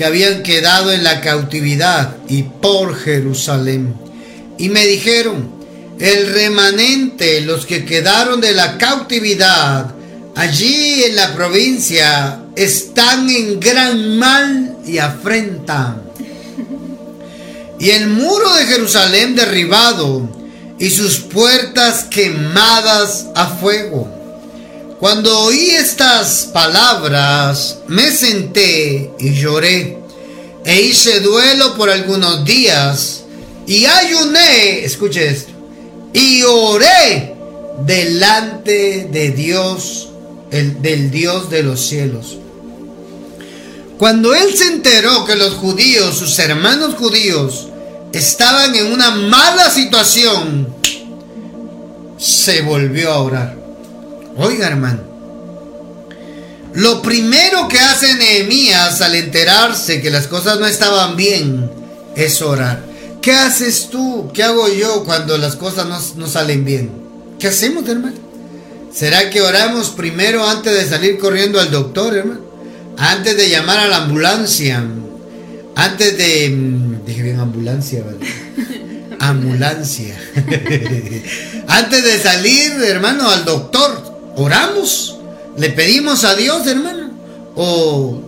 [0.00, 3.94] que habían quedado en la cautividad y por Jerusalén.
[4.56, 5.52] Y me dijeron,
[5.98, 9.94] el remanente, los que quedaron de la cautividad,
[10.36, 16.00] allí en la provincia, están en gran mal y afrenta.
[17.78, 20.30] Y el muro de Jerusalén derribado
[20.78, 24.19] y sus puertas quemadas a fuego.
[25.00, 29.96] Cuando oí estas palabras, me senté y lloré,
[30.62, 33.22] e hice duelo por algunos días,
[33.66, 35.52] y ayuné, escuche esto,
[36.12, 37.34] y oré
[37.86, 40.10] delante de Dios,
[40.50, 42.36] el, del Dios de los cielos.
[43.96, 47.68] Cuando él se enteró que los judíos, sus hermanos judíos,
[48.12, 50.74] estaban en una mala situación,
[52.18, 53.59] se volvió a orar.
[54.42, 55.00] Oiga, hermano,
[56.72, 61.70] lo primero que hace Nehemías al enterarse que las cosas no estaban bien
[62.16, 62.82] es orar.
[63.20, 64.30] ¿Qué haces tú?
[64.32, 66.90] ¿Qué hago yo cuando las cosas no, no salen bien?
[67.38, 68.16] ¿Qué hacemos, hermano?
[68.90, 72.40] ¿Será que oramos primero antes de salir corriendo al doctor, hermano?
[72.96, 74.82] Antes de llamar a la ambulancia.
[75.76, 76.48] Antes de...
[76.48, 78.26] Mm, dije bien ambulancia, ¿verdad?
[79.18, 80.18] Ambulancia.
[81.68, 85.18] antes de salir, hermano, al doctor, oramos.
[85.56, 87.10] Le pedimos a Dios, hermano.
[87.56, 88.20] O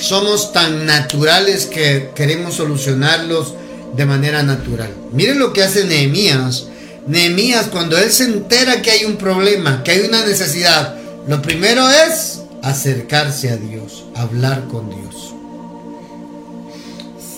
[0.00, 3.54] somos tan naturales que queremos solucionarlos
[3.96, 4.90] de manera natural.
[5.12, 6.68] Miren lo que hace Nehemías
[7.08, 10.94] Nehemías, cuando él se entera que hay un problema, que hay una necesidad,
[11.26, 15.32] lo primero es acercarse a Dios, hablar con Dios.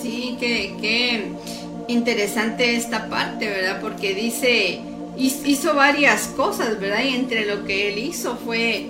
[0.01, 1.31] Sí, que,
[1.87, 3.79] interesante esta parte, ¿verdad?
[3.79, 4.81] Porque dice,
[5.17, 7.03] hizo varias cosas, ¿verdad?
[7.03, 8.89] Y entre lo que él hizo fue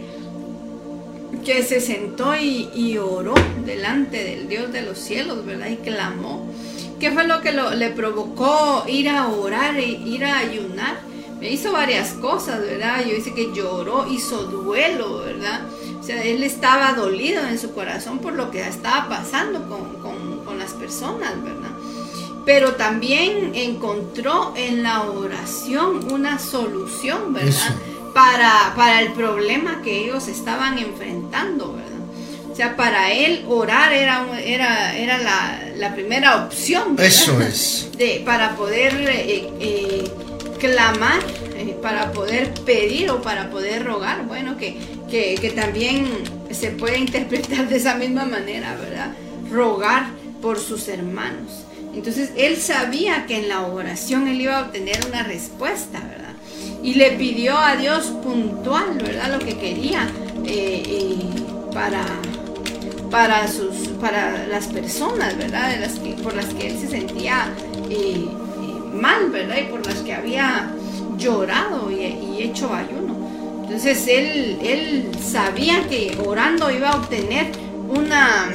[1.43, 3.33] que se sentó y, oró
[3.65, 5.69] delante del Dios de los cielos, ¿verdad?
[5.69, 6.51] Y clamó
[7.01, 10.99] ¿Qué fue lo que le provocó ir a orar e ir a ayunar?
[11.39, 13.03] Me hizo varias cosas, ¿verdad?
[13.03, 15.61] Yo dice que lloró, hizo duelo, ¿verdad?
[15.99, 20.59] O sea, él estaba dolido en su corazón por lo que estaba pasando con, con,
[20.59, 21.71] las personas, ¿verdad?
[22.45, 27.75] Pero también encontró en la oración una solución, ¿verdad?
[28.13, 31.91] Para, para el problema que ellos estaban enfrentando, ¿verdad?
[32.51, 35.17] O sea, para él orar era, era, era
[35.77, 36.97] la, primera opción.
[36.99, 37.89] Eso es.
[37.97, 40.11] De, para poder eh, eh,
[40.59, 41.21] clamar,
[41.55, 44.25] eh, para poder pedir o para poder rogar.
[44.25, 44.77] Bueno, que,
[45.09, 46.07] que, también
[46.51, 49.13] se puede interpretar de esa misma manera, ¿verdad?
[49.49, 50.07] Rogar
[50.41, 51.65] por sus hermanos.
[51.93, 56.33] Entonces él sabía que en la oración él iba a obtener una respuesta, ¿verdad?
[56.83, 59.31] Y le pidió a Dios puntual, ¿verdad?
[59.31, 60.07] Lo que quería
[61.73, 62.05] para,
[63.09, 65.71] para, sus, para las personas, ¿verdad?
[65.71, 67.53] De las que, por las que él se sentía
[67.89, 68.27] eh, eh,
[68.93, 69.57] mal, ¿verdad?
[69.61, 70.71] Y por las que había
[71.17, 73.15] llorado y, hecho ayuno.
[73.63, 77.51] Entonces él, él sabía que orando iba a obtener
[77.87, 78.51] una,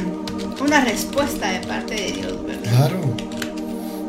[0.60, 2.55] una respuesta de parte de Dios, ¿verdad?
[2.68, 3.00] Claro.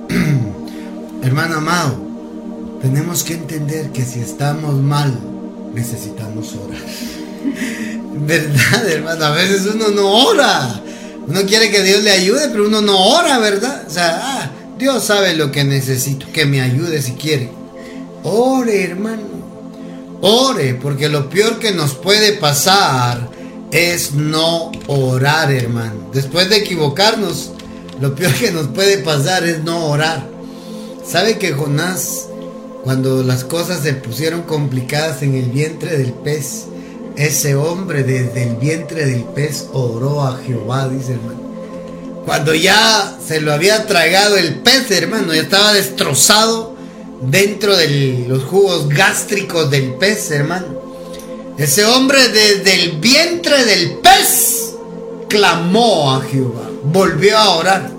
[1.24, 1.96] Hermano amado,
[2.82, 5.18] tenemos que entender que si estamos mal,
[5.74, 6.82] necesitamos orar.
[8.20, 9.26] ¿Verdad, hermano?
[9.26, 10.82] A veces uno no ora.
[11.28, 13.84] Uno quiere que Dios le ayude, pero uno no ora, ¿verdad?
[13.86, 17.52] O sea, ah, Dios sabe lo que necesito, que me ayude si quiere.
[18.24, 19.24] Ore, hermano.
[20.22, 23.30] Ore, porque lo peor que nos puede pasar
[23.72, 26.10] es no orar, hermano.
[26.14, 27.52] Después de equivocarnos,
[28.00, 30.28] lo peor que nos puede pasar es no orar.
[31.06, 32.28] ¿Sabe que Jonás,
[32.84, 36.66] cuando las cosas se pusieron complicadas en el vientre del pez,
[37.16, 41.42] ese hombre desde el vientre del pez oró a Jehová, dice hermano.
[42.26, 46.76] Cuando ya se lo había tragado el pez, hermano, ya estaba destrozado
[47.22, 50.78] dentro de los jugos gástricos del pez, hermano.
[51.58, 54.74] Ese hombre desde el vientre del pez
[55.28, 57.92] clamó a Jehová, volvió a orar.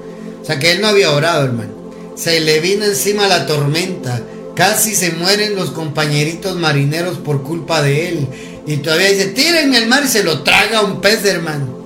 [0.42, 1.72] O sea que él no había orado, hermano.
[2.16, 4.20] Se le vino encima la tormenta.
[4.54, 8.28] Casi se mueren los compañeritos marineros por culpa de él.
[8.66, 11.78] Y todavía dice, tírenme al mar y se lo traga un pez, hermano.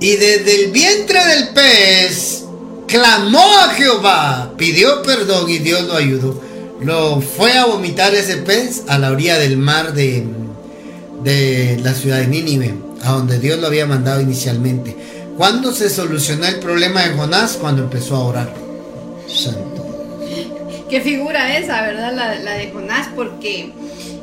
[0.00, 2.44] Y desde el vientre del pez
[2.86, 6.40] clamó a Jehová, pidió perdón y Dios lo ayudó.
[6.80, 10.24] Lo fue a vomitar ese pez a la orilla del mar de,
[11.22, 14.96] de la ciudad de Nínive, a donde Dios lo había mandado inicialmente.
[15.36, 17.56] ¿Cuándo se solucionó el problema de Jonás?
[17.60, 18.54] Cuando empezó a orar.
[19.26, 19.80] Santo.
[20.88, 22.12] Qué figura esa, ¿verdad?
[22.42, 23.72] La, de Jonás, porque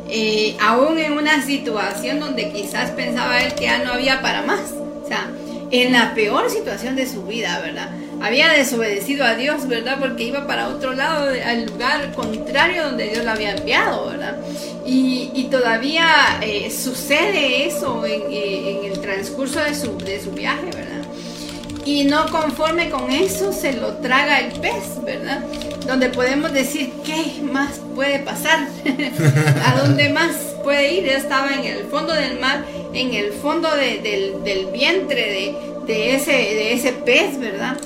[0.09, 4.71] eh, aún en una situación donde quizás pensaba él que ya no había para más.
[5.03, 5.29] O sea,
[5.71, 7.89] en la peor situación de su vida, ¿verdad?
[8.21, 9.97] Había desobedecido a Dios, ¿verdad?
[9.99, 14.37] Porque iba para otro lado, al lugar contrario donde Dios la había enviado, ¿verdad?
[14.85, 20.65] Y, todavía eh, sucede eso en, eh, en, el transcurso de su, de su viaje,
[20.65, 20.86] ¿verdad?
[21.87, 25.41] Y no conforme con eso se lo traga el pez, ¿verdad?
[25.87, 28.67] donde podemos decir qué más puede pasar,
[29.65, 31.05] a dónde más puede ir.
[31.05, 35.55] Él estaba en el fondo del mar, en el fondo del, vientre
[35.87, 37.77] de, ese, de ese pez, ¿verdad?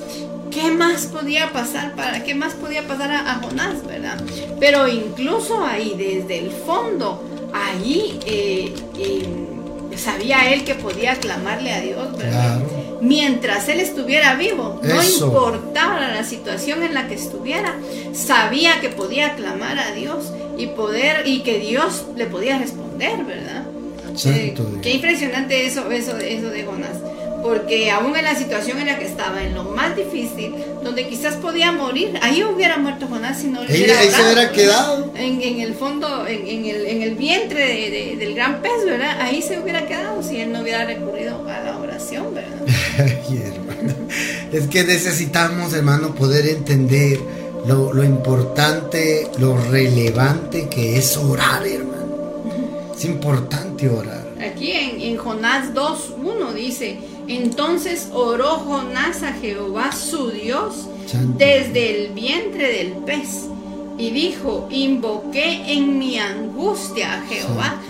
[0.50, 4.20] ¿Qué más podía pasar para qué más podía pasar a, Jonás, verdad?
[4.60, 7.24] Pero incluso ahí, desde el fondo,
[7.54, 12.60] ahí eh, eh, sabía él que podía clamarle a Dios, ¿verdad?
[13.02, 17.74] Mientras él estuviera vivo, no importaba la situación en la que estuviera,
[18.14, 23.66] sabía que podía clamar a Dios y poder y que Dios le podía responder, ¿verdad?
[24.26, 26.98] Eh, qué impresionante eso, eso, eso de Jonás
[27.42, 31.34] porque aún en la situación en la que estaba, en lo más difícil, donde quizás
[31.34, 35.12] podía morir, ahí hubiera muerto Jonás si no le hubiera Ahí se hubiera quedado.
[35.16, 39.20] En, el fondo, en, el, en el, vientre del gran pez, ¿verdad?
[39.20, 41.81] Ahí se hubiera quedado si él no hubiera recurrido a la.
[44.52, 47.18] es que necesitamos, hermano, poder entender
[47.66, 51.92] lo, lo importante, lo relevante que es orar, hermano.
[52.96, 54.26] Es importante orar.
[54.40, 56.98] Aquí en, en Jonás 2.1 dice,
[57.28, 60.88] entonces oró Jonás a Jehová su Dios
[61.36, 63.46] desde el vientre del pez
[63.98, 67.80] y dijo, invoqué en mi angustia a Jehová.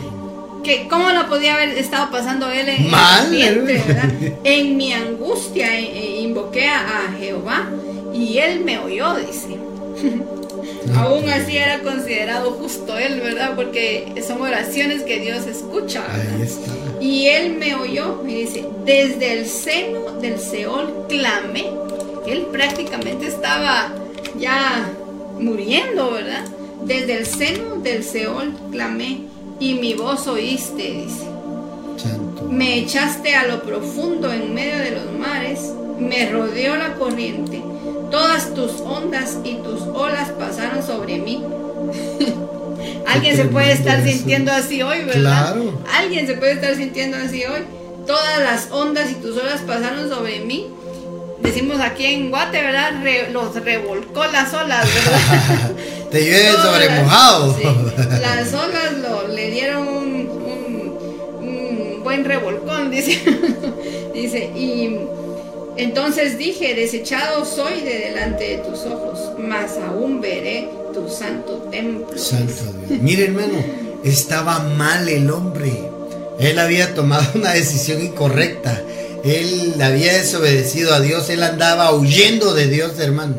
[0.62, 2.90] Que cómo no podía haber estado pasando él en,
[3.30, 4.12] vientre, ¿verdad?
[4.44, 7.68] En mi angustia eh, eh, invoqué a, Jehová
[8.14, 9.56] y él me oyó, dice.
[10.96, 13.54] Aún así era considerado justo él, ¿verdad?
[13.56, 16.04] Porque son oraciones que Dios escucha.
[16.08, 16.72] Ahí está.
[17.00, 21.66] Y él me oyó, me dice, desde el seno del Seol clamé.
[22.26, 23.92] Él prácticamente estaba
[24.38, 24.92] ya
[25.40, 26.44] muriendo, ¿verdad?
[26.84, 29.31] Desde el seno del Seol clamé
[29.62, 31.28] y mi voz oíste, dice.
[32.50, 37.62] Me echaste a lo profundo en medio de los mares, me rodeó la corriente,
[38.10, 41.44] todas tus ondas y tus olas pasaron sobre mí.
[43.06, 45.52] Alguien se puede estar sintiendo así hoy, ¿verdad?
[45.54, 45.78] Claro.
[45.96, 47.60] Alguien se puede estar sintiendo así hoy.
[48.04, 50.70] Todas las ondas y tus olas pasaron sobre mí.
[51.40, 52.94] Decimos aquí en Guate, ¿verdad?
[53.30, 55.72] los revolcó las olas, ¿verdad?
[56.12, 57.56] Te llueve sobre mojado.
[58.20, 60.28] Las olas lo, le dieron un,
[61.40, 63.18] un buen revolcón, dice.
[64.14, 64.98] dice, y
[65.76, 72.18] entonces dije, desechado soy de delante de tus ojos, mas aún veré tu santo templo.
[72.18, 72.52] Santo
[72.86, 73.00] Dios.
[73.00, 73.64] Mire hermano,
[74.04, 75.72] estaba mal el hombre.
[76.38, 78.82] Él había tomado una decisión incorrecta.
[79.24, 81.30] Él había desobedecido a Dios.
[81.30, 83.36] Él andaba huyendo de Dios, hermano.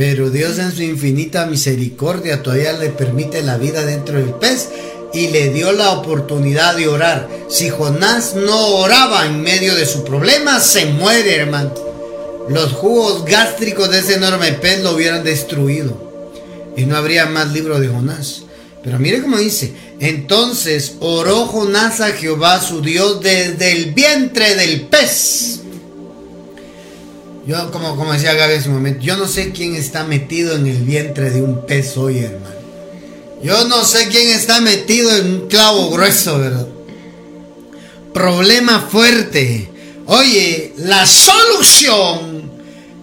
[0.00, 4.70] Pero Dios en su infinita misericordia todavía le permite la vida dentro del pez
[5.12, 7.28] y le dio la oportunidad de orar.
[7.50, 11.74] Si Jonás no oraba en medio de su problema, se muere, hermano.
[12.48, 16.32] Los jugos gástricos de ese enorme pez lo hubieran destruido.
[16.78, 18.44] Y no habría más libro de Jonás.
[18.82, 24.80] Pero mire cómo dice, entonces oró Jonás a Jehová su Dios desde el vientre del
[24.86, 25.59] pez.
[27.46, 30.66] Yo, como, como decía Gaby hace un momento, yo no sé quién está metido en
[30.66, 32.60] el vientre de un pez hoy, hermano.
[33.42, 36.68] Yo no sé quién está metido en un clavo grueso, ¿verdad?
[38.12, 39.70] Problema fuerte.
[40.06, 42.50] Oye, la solución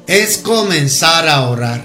[0.05, 1.83] es comenzar a orar.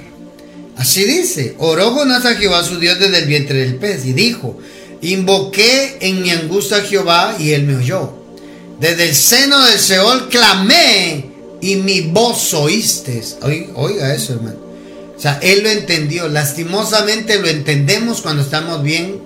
[0.76, 4.58] Así dice, oró Jonás a Jehová su Dios desde el vientre del pez y dijo,
[5.00, 8.12] invoqué en mi angustia a Jehová y él me oyó.
[8.80, 11.31] Desde el seno del Seol clamé
[11.62, 13.22] y mi voz oíste.
[13.74, 14.58] Oiga eso, hermano.
[15.16, 16.28] O sea, él lo entendió.
[16.28, 19.22] Lastimosamente lo entendemos cuando estamos bien.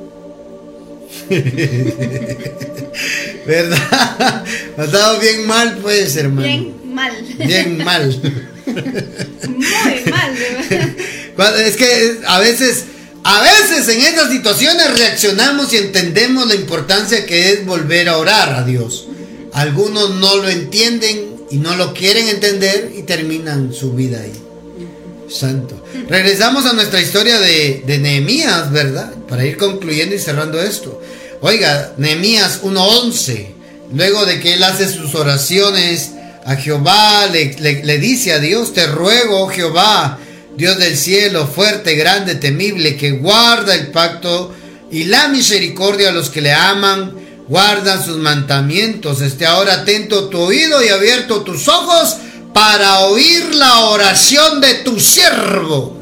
[3.47, 4.45] ¿Verdad?
[4.77, 6.47] Estamos bien mal, pues, hermano.
[6.47, 7.13] Bien mal.
[7.39, 8.45] Bien mal.
[9.47, 10.37] Muy mal,
[11.61, 12.85] Es que a veces,
[13.25, 18.53] a veces en estas situaciones reaccionamos y entendemos la importancia que es volver a orar
[18.53, 19.09] a Dios.
[19.55, 24.33] Algunos no lo entienden y no lo quieren entender y terminan su vida ahí.
[25.29, 25.83] Santo.
[26.09, 29.13] Regresamos a nuestra historia de, Nehemías, ¿verdad?
[29.29, 31.01] Para ir concluyendo y cerrando esto.
[31.41, 33.47] Oiga, Nehemías 1.11,
[33.93, 36.13] luego de que él hace sus oraciones
[36.45, 40.19] a Jehová, le, le, dice a Dios, te ruego, Jehová,
[40.57, 44.55] Dios del cielo, fuerte, grande, temible, que guarda el pacto
[44.91, 49.21] y la misericordia a los que le aman, guarda sus mandamientos.
[49.21, 52.17] Esté ahora atento tu oído y abierto tus ojos
[52.53, 55.97] para oír la oración de tu siervo.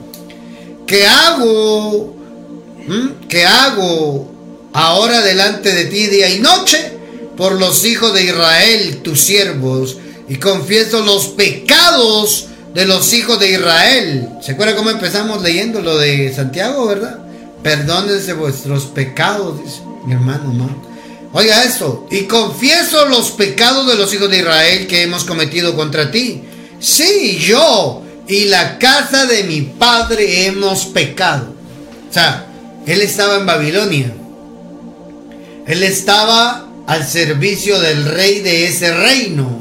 [0.87, 2.15] ¿Qué hago?
[2.87, 3.27] ¿Mm?
[3.29, 4.31] ¿Qué hago
[4.73, 6.93] ahora delante de ti día y noche?
[7.37, 9.97] Por los hijos de Israel, tus siervos,
[10.29, 14.29] y confieso los pecados de los hijos de Israel.
[14.41, 17.19] ¿Se acuerda cómo empezamos leyendo lo de Santiago, verdad?
[17.65, 20.94] Perdónense vuestros pecados, dice mi hermano, ¿no?
[21.37, 26.13] Oiga esto, y confieso los pecados de los hijos de Israel que hemos cometido contra
[26.13, 26.45] ti.
[26.79, 31.53] Sí, yo y la casa de mi padre hemos pecado.
[32.09, 32.47] O sea,
[32.87, 34.15] él estaba en Babilonia.
[35.67, 39.61] Él estaba al servicio del rey de ese reino.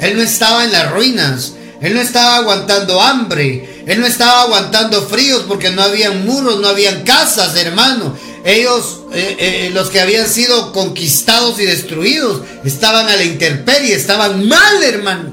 [0.00, 1.52] Él no estaba en las ruinas.
[1.80, 3.84] Él no estaba aguantando hambre.
[3.86, 8.16] Él no estaba aguantando fríos porque no habían muros, no habían casas, hermano.
[8.44, 14.48] Ellos, eh, eh, los que habían sido conquistados y destruidos, estaban a la intemperie, estaban
[14.48, 15.32] mal, hermano.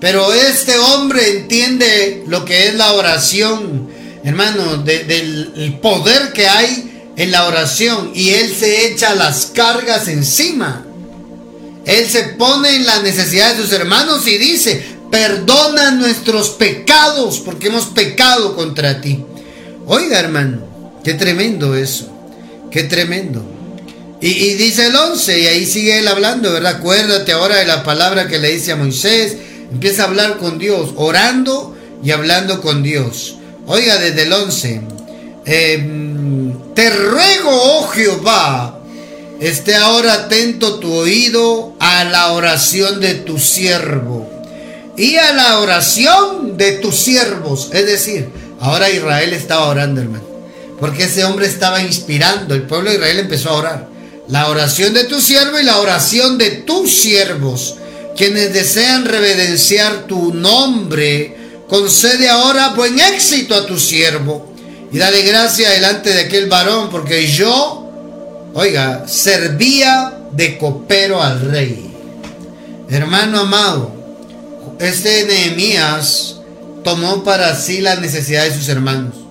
[0.00, 3.88] Pero este hombre entiende lo que es la oración,
[4.22, 8.12] hermano, del poder que hay en la oración.
[8.14, 10.84] Y él se echa las cargas encima.
[11.86, 17.68] Él se pone en la necesidad de sus hermanos y dice, perdona nuestros pecados porque
[17.68, 19.24] hemos pecado contra ti.
[19.86, 20.66] Oiga, hermano,
[21.04, 22.10] qué tremendo eso,
[22.74, 23.40] qué tremendo.
[24.20, 26.76] Y, dice el 11, y ahí sigue él hablando, ¿verdad?
[26.78, 29.36] Acuérdate ahora de la palabra que le dice a Moisés.
[29.70, 33.36] Empieza a hablar con Dios, orando y hablando con Dios.
[33.68, 34.80] Oiga, desde el 11,
[35.44, 38.80] em, te ruego, oh Jehová,
[39.40, 44.28] esté ahora atento tu oído a la oración de tu siervo
[44.96, 47.70] y a la oración de tus siervos.
[47.72, 50.33] Es decir, ahora Israel estaba orando, hermano.
[50.80, 52.54] Porque ese hombre estaba inspirando.
[52.54, 53.88] El pueblo de Israel empezó a orar.
[54.28, 57.76] La oración de tu siervo y la oración de tus siervos.
[58.16, 61.36] Quienes desean reverenciar tu nombre,
[61.68, 64.52] concede ahora buen éxito a tu siervo.
[64.92, 67.90] Y dale gracia delante de aquel varón, porque yo,
[68.54, 71.90] oiga, servía de copero al rey.
[72.88, 73.92] Hermano amado,
[74.78, 76.36] este Nehemías
[76.84, 79.23] tomó para sí la necesidad de sus hermanos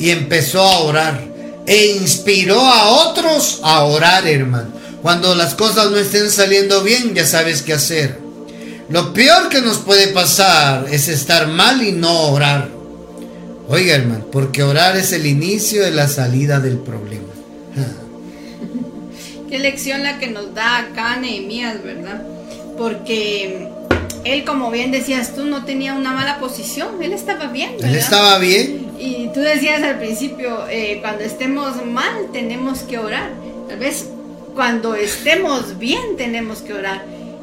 [0.00, 1.20] y empezó a orar
[1.66, 4.70] e inspiró a otros a orar, hermano.
[5.02, 8.18] Cuando las cosas no estén saliendo bien, ya sabes qué hacer.
[8.88, 12.68] Lo peor que nos puede pasar es estar mal y no orar.
[13.68, 17.28] Oiga, hermano, porque orar es el inicio de la salida del problema.
[19.48, 22.22] Qué lección la que nos da acá Nehemías, ¿verdad?
[22.76, 23.68] Porque
[24.24, 27.76] él, como bien decías tú, no tenía una mala posición, él estaba bien.
[27.82, 28.89] Él estaba bien.
[29.00, 33.30] Y tú decías al principio, eh, cuando estemos mal tenemos que orar.
[33.68, 34.08] Tal vez
[34.54, 37.02] cuando estemos bien tenemos que orar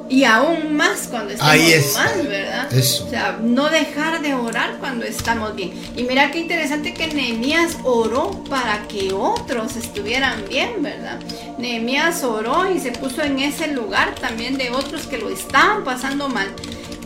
[0.10, 2.70] y aún más cuando estamos mal, ¿verdad?
[2.72, 5.72] O sea, no dejar de orar cuando estamos bien.
[5.96, 11.20] Y mira qué interesante que Nehemías oró para que otros estuvieran bien, ¿verdad?
[11.58, 16.30] Nehemías oró y se puso en ese lugar también de otros que lo estaban pasando
[16.30, 16.48] mal.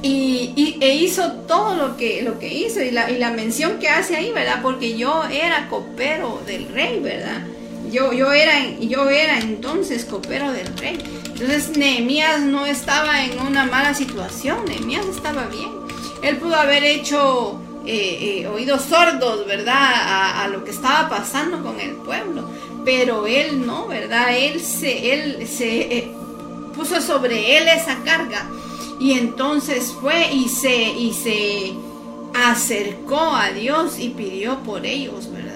[0.04, 3.90] Y, e hizo todo lo que, lo que hizo y la, y la mención que
[3.90, 4.62] hace ahí, ¿verdad?
[4.64, 7.46] Porque yo era copero del rey, ¿verdad?
[7.92, 10.98] Yo, yo, era, yo era entonces copero del rey.
[11.26, 15.70] Entonces Nehemías no estaba en una mala situación, Nehemías estaba bien.
[16.24, 20.44] Él pudo haber hecho eh, eh, oídos sordos, ¿verdad?
[20.44, 22.50] A, lo que estaba pasando con el pueblo.
[22.86, 24.38] Pero él no, ¿verdad?
[24.38, 26.12] Él se, él se eh,
[26.76, 28.48] puso sobre él esa carga.
[29.02, 31.74] Y entonces fue y se, y se
[32.34, 35.52] acercó a Dios y pidió por ellos, ¿verdad?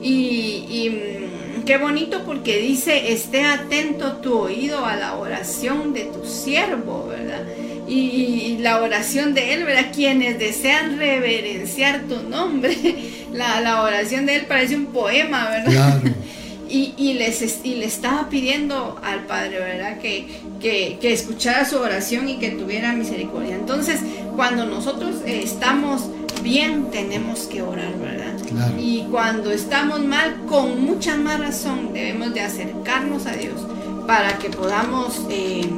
[0.00, 6.24] y mm, qué bonito porque dice, esté atento tu oído a la oración de tu
[6.26, 7.44] siervo, ¿verdad?
[7.88, 9.90] Y, la oración de él, ¿verdad?
[9.94, 12.76] Quienes desean reverenciar tu nombre,
[13.32, 16.00] la, oración de él parece un poema, ¿verdad?
[16.68, 19.98] Y, y, les, y le estaba pidiendo al Padre, ¿verdad?
[19.98, 20.26] Que,
[20.60, 23.54] que, que, escuchara su oración y que tuviera misericordia.
[23.54, 24.00] Entonces,
[24.34, 26.02] cuando nosotros eh, estamos
[26.42, 28.34] bien, tenemos que orar, ¿verdad?
[28.78, 33.60] Y cuando estamos mal, con mucha más razón debemos de acercarnos a Dios
[34.06, 35.68] para que podamos eh,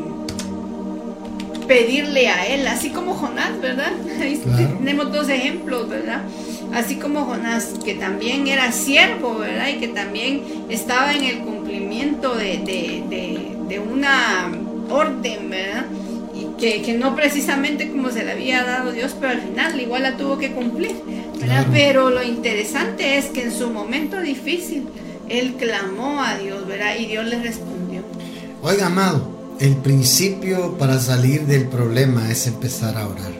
[1.66, 3.92] pedirle a Él, así como Jonás, ¿verdad?
[4.78, 6.22] tenemos dos ejemplos, ¿verdad?
[6.74, 9.68] Así como Jonás, que también era siervo, ¿verdad?
[9.68, 12.58] Y que también estaba en el cumplimiento de,
[13.68, 14.50] de una
[14.90, 15.86] orden, ¿verdad?
[16.58, 20.38] que, no precisamente como se le había dado Dios, pero al final igual la tuvo
[20.38, 20.96] que cumplir.
[21.72, 24.88] Pero lo interesante es que en su momento difícil,
[25.28, 26.96] él clamó a Dios, ¿verdad?
[26.98, 28.02] Y Dios le respondió.
[28.62, 33.32] Oiga, amado, el principio para salir del problema es empezar a orar.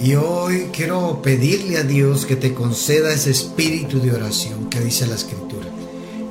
[0.00, 5.06] Y hoy quiero pedirle a Dios que te conceda ese espíritu de oración que dice
[5.06, 5.66] la Escritura.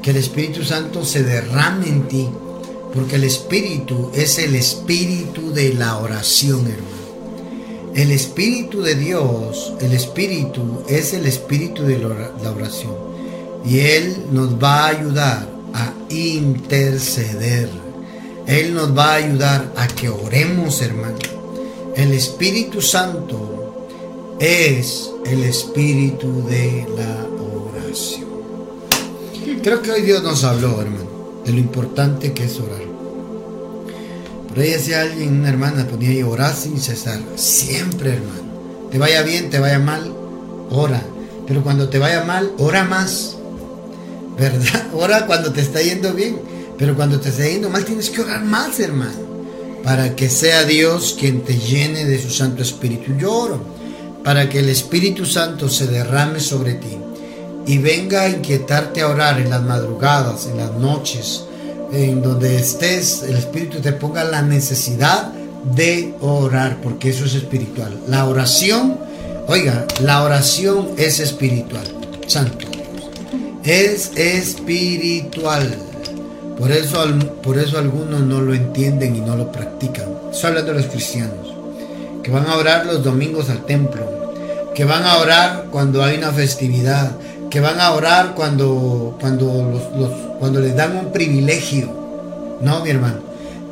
[0.01, 2.29] Que el Espíritu Santo se derrame en ti
[2.93, 7.93] porque el espíritu es el espíritu de la oración, hermano.
[7.93, 12.95] El espíritu de Dios, el espíritu es el espíritu de la oración.
[13.65, 17.69] Y Él nos va a ayudar a interceder.
[18.47, 21.17] Él nos va a ayudar a que oremos, hermano.
[21.95, 23.47] El Espíritu Santo
[24.39, 27.25] es el espíritu de la
[27.83, 28.27] oración.
[29.63, 32.87] Creo que hoy Dios nos habló, hermano, de lo importante que es orar.
[34.47, 37.19] Por ahí decía alguien, una hermana, ponía ahí, orar sin cesar.
[37.35, 38.47] Siempre, hermano.
[38.91, 40.13] Te vaya bien, te vaya mal,
[40.69, 41.01] ora.
[41.45, 43.37] Pero cuando te vaya mal, ora más.
[44.37, 44.87] ¿Verdad?
[44.93, 46.39] Ora cuando te está yendo bien.
[46.77, 49.27] Pero cuando te está yendo mal, tienes que orar más, hermano.
[49.83, 53.15] Para que sea Dios quien te llene de su Santo Espíritu.
[53.17, 53.77] Yo oro
[54.27, 56.97] para que el Espíritu Santo se derrame sobre ti
[57.65, 61.45] y venga a inquietarte a orar en las madrugadas, en las noches,
[61.93, 65.31] en donde estés, el Espíritu te ponga la necesidad
[65.75, 67.97] de orar, porque eso es espiritual.
[68.07, 68.97] La oración,
[69.47, 71.87] oiga, la oración es espiritual,
[72.27, 72.65] santo.
[73.63, 75.86] Es espiritual.
[76.57, 77.05] Por eso,
[77.43, 80.05] por eso algunos no lo entienden y no lo practican.
[80.31, 81.53] Estoy hablando de los cristianos,
[82.23, 84.33] que van a orar los domingos al templo,
[84.73, 87.11] que van a orar cuando hay una festividad,
[87.49, 91.89] que van a orar cuando, cuando, cuando les dan un privilegio.
[92.61, 93.19] No, mi hermano.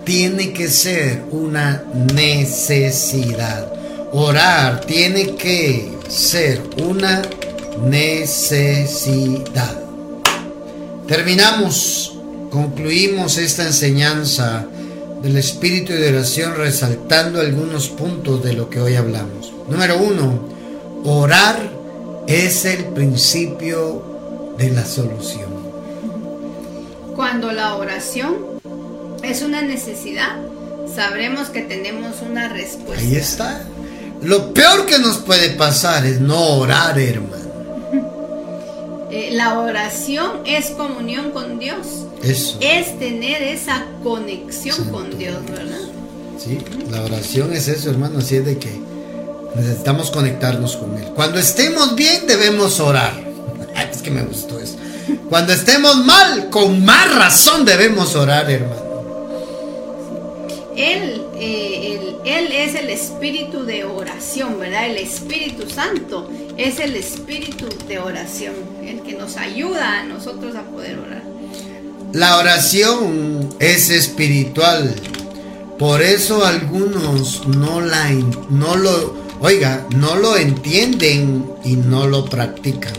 [0.03, 1.83] Tiene que ser una
[2.13, 3.67] necesidad.
[4.11, 7.23] Orar tiene que ser una
[7.83, 9.75] necesidad.
[11.07, 12.14] Terminamos,
[12.55, 14.65] concluimos esta enseñanza
[15.21, 19.51] del espíritu de oración resaltando algunos puntos de lo que hoy hablamos.
[19.67, 20.39] Número uno,
[21.03, 21.69] orar
[22.27, 25.53] es el principio de la solución.
[27.13, 28.37] Cuando la oración
[29.21, 30.37] es una necesidad,
[30.87, 33.03] sabremos que tenemos una respuesta.
[33.03, 33.63] Ahí está.
[34.21, 37.35] Lo peor que nos puede pasar es no orar, hermano.
[39.11, 42.05] Eh, la oración es comunión con Dios.
[42.25, 42.57] Eso.
[42.59, 45.79] Es tener esa conexión con Dios, ¿verdad?
[46.37, 46.57] Sí,
[46.91, 48.19] la oración es eso, hermano.
[48.19, 48.85] Así es de que
[49.55, 51.05] Necesitamos conectarnos con Él.
[51.15, 53.13] Cuando estemos bien debemos orar.
[53.91, 54.75] Es que me gustó eso.
[55.29, 58.83] Cuando estemos mal, con más razón debemos orar, hermano.
[60.75, 64.87] Él, eh, él, es el espíritu de oración, ¿verdad?
[64.87, 70.63] El Espíritu Santo es el espíritu de oración, el que nos ayuda a nosotros a
[70.63, 71.23] poder orar.
[72.13, 74.95] La oración es espiritual.
[75.77, 78.09] Por eso algunos no la
[78.49, 82.93] no lo Oiga, no lo entienden y no lo practican.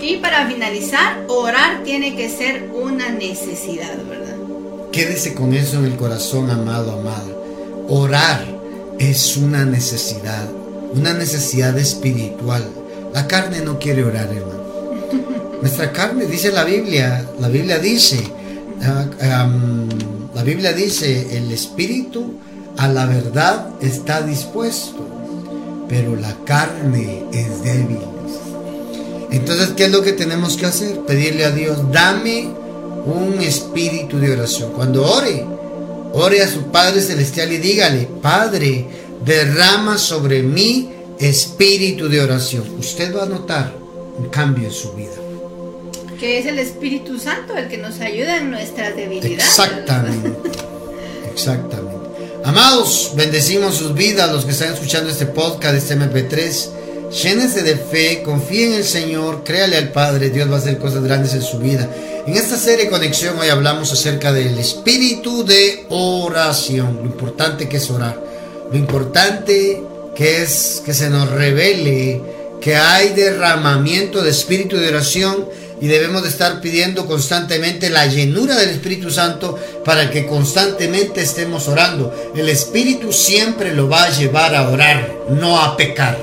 [0.00, 4.36] Y para finalizar, orar tiene que ser una necesidad, ¿verdad?
[4.92, 7.36] Quédese con eso en el corazón, amado, amada.
[7.88, 8.46] Orar
[8.98, 10.48] es una necesidad,
[10.94, 12.64] una necesidad espiritual.
[13.12, 14.59] La carne no quiere orar, hermano.
[15.60, 18.18] Nuestra carne, dice la Biblia, la Biblia dice,
[18.82, 19.46] ah,
[20.34, 22.34] la Biblia dice, el espíritu
[22.78, 25.06] a la verdad está dispuesto,
[25.88, 27.98] pero la carne es débil.
[29.30, 31.00] Entonces, ¿qué es lo que tenemos que hacer?
[31.00, 32.48] Pedirle a Dios, dame
[33.04, 34.72] un espíritu de oración.
[34.72, 35.44] Cuando ore,
[36.14, 38.86] ore a su Padre Celestial y dígale, Padre,
[39.24, 42.64] derrama sobre mí espíritu de oración.
[42.78, 43.74] Usted va a notar
[44.18, 45.29] un cambio en su vida.
[46.20, 49.42] Que es el Espíritu Santo el que nos ayuda en nuestras debilidades.
[49.42, 50.30] Exactamente.
[51.32, 51.96] Exactamente.
[52.44, 56.68] Amados, bendecimos sus vidas, los que están escuchando este podcast, este MP3.
[57.22, 61.02] Llénese de fe, confíe en el Señor, créale al Padre, Dios va a hacer cosas
[61.02, 61.88] grandes en su vida.
[62.26, 67.90] En esta serie Conexión hoy hablamos acerca del espíritu de oración, lo importante que es
[67.90, 68.22] orar,
[68.70, 69.82] lo importante
[70.14, 72.20] que es que se nos revele
[72.60, 75.48] que hay derramamiento de espíritu de oración
[75.80, 81.68] y debemos de estar pidiendo constantemente la llenura del Espíritu Santo para que constantemente estemos
[81.68, 82.32] orando.
[82.36, 86.18] El Espíritu siempre lo va a llevar a orar, no a pecar.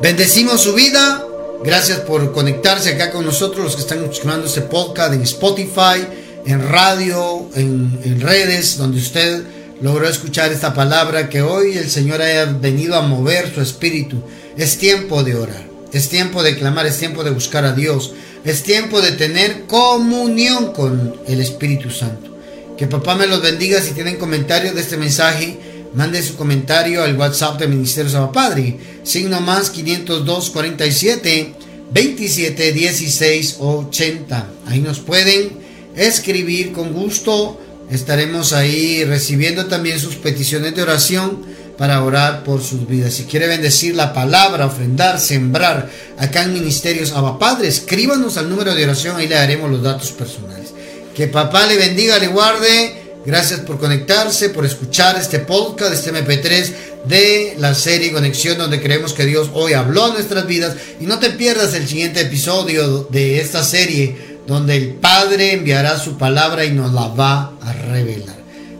[0.00, 1.22] Bendecimos su vida.
[1.64, 6.06] Gracias por conectarse acá con nosotros, los que están escuchando este podcast en Spotify,
[6.44, 9.42] en radio, en, en redes, donde usted
[9.80, 14.22] logró escuchar esta palabra que hoy el Señor haya venido a mover su espíritu.
[14.56, 15.65] Es tiempo de orar.
[15.92, 18.12] Es tiempo de clamar, es tiempo de buscar a Dios,
[18.44, 22.36] es tiempo de tener comunión con el Espíritu Santo.
[22.76, 23.80] Que papá me los bendiga.
[23.80, 25.58] Si tienen comentarios de este mensaje,
[25.94, 31.54] mande su comentario al WhatsApp de Ministerio Saba Padre, signo más 502 47
[31.90, 34.50] 27 16 80.
[34.66, 35.50] Ahí nos pueden
[35.96, 37.60] escribir con gusto.
[37.90, 41.42] Estaremos ahí recibiendo también sus peticiones de oración
[41.76, 43.14] para orar por sus vidas.
[43.14, 48.74] Si quiere bendecir la palabra, ofrendar, sembrar acá en Ministerios Abba Padre, escríbanos al número
[48.74, 50.72] de oración, ahí le daremos los datos personales.
[51.14, 53.02] Que papá le bendiga, le guarde.
[53.24, 56.72] Gracias por conectarse, por escuchar este podcast, este MP3
[57.06, 60.76] de la serie Conexión, donde creemos que Dios hoy habló a nuestras vidas.
[61.00, 66.16] Y no te pierdas el siguiente episodio de esta serie donde el Padre enviará su
[66.16, 68.35] palabra y nos la va a revelar.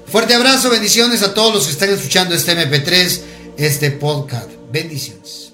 [0.09, 3.21] Fuerte abrazo, bendiciones a todos los que están escuchando este MP3,
[3.57, 4.49] este podcast.
[4.71, 5.46] Bendiciones.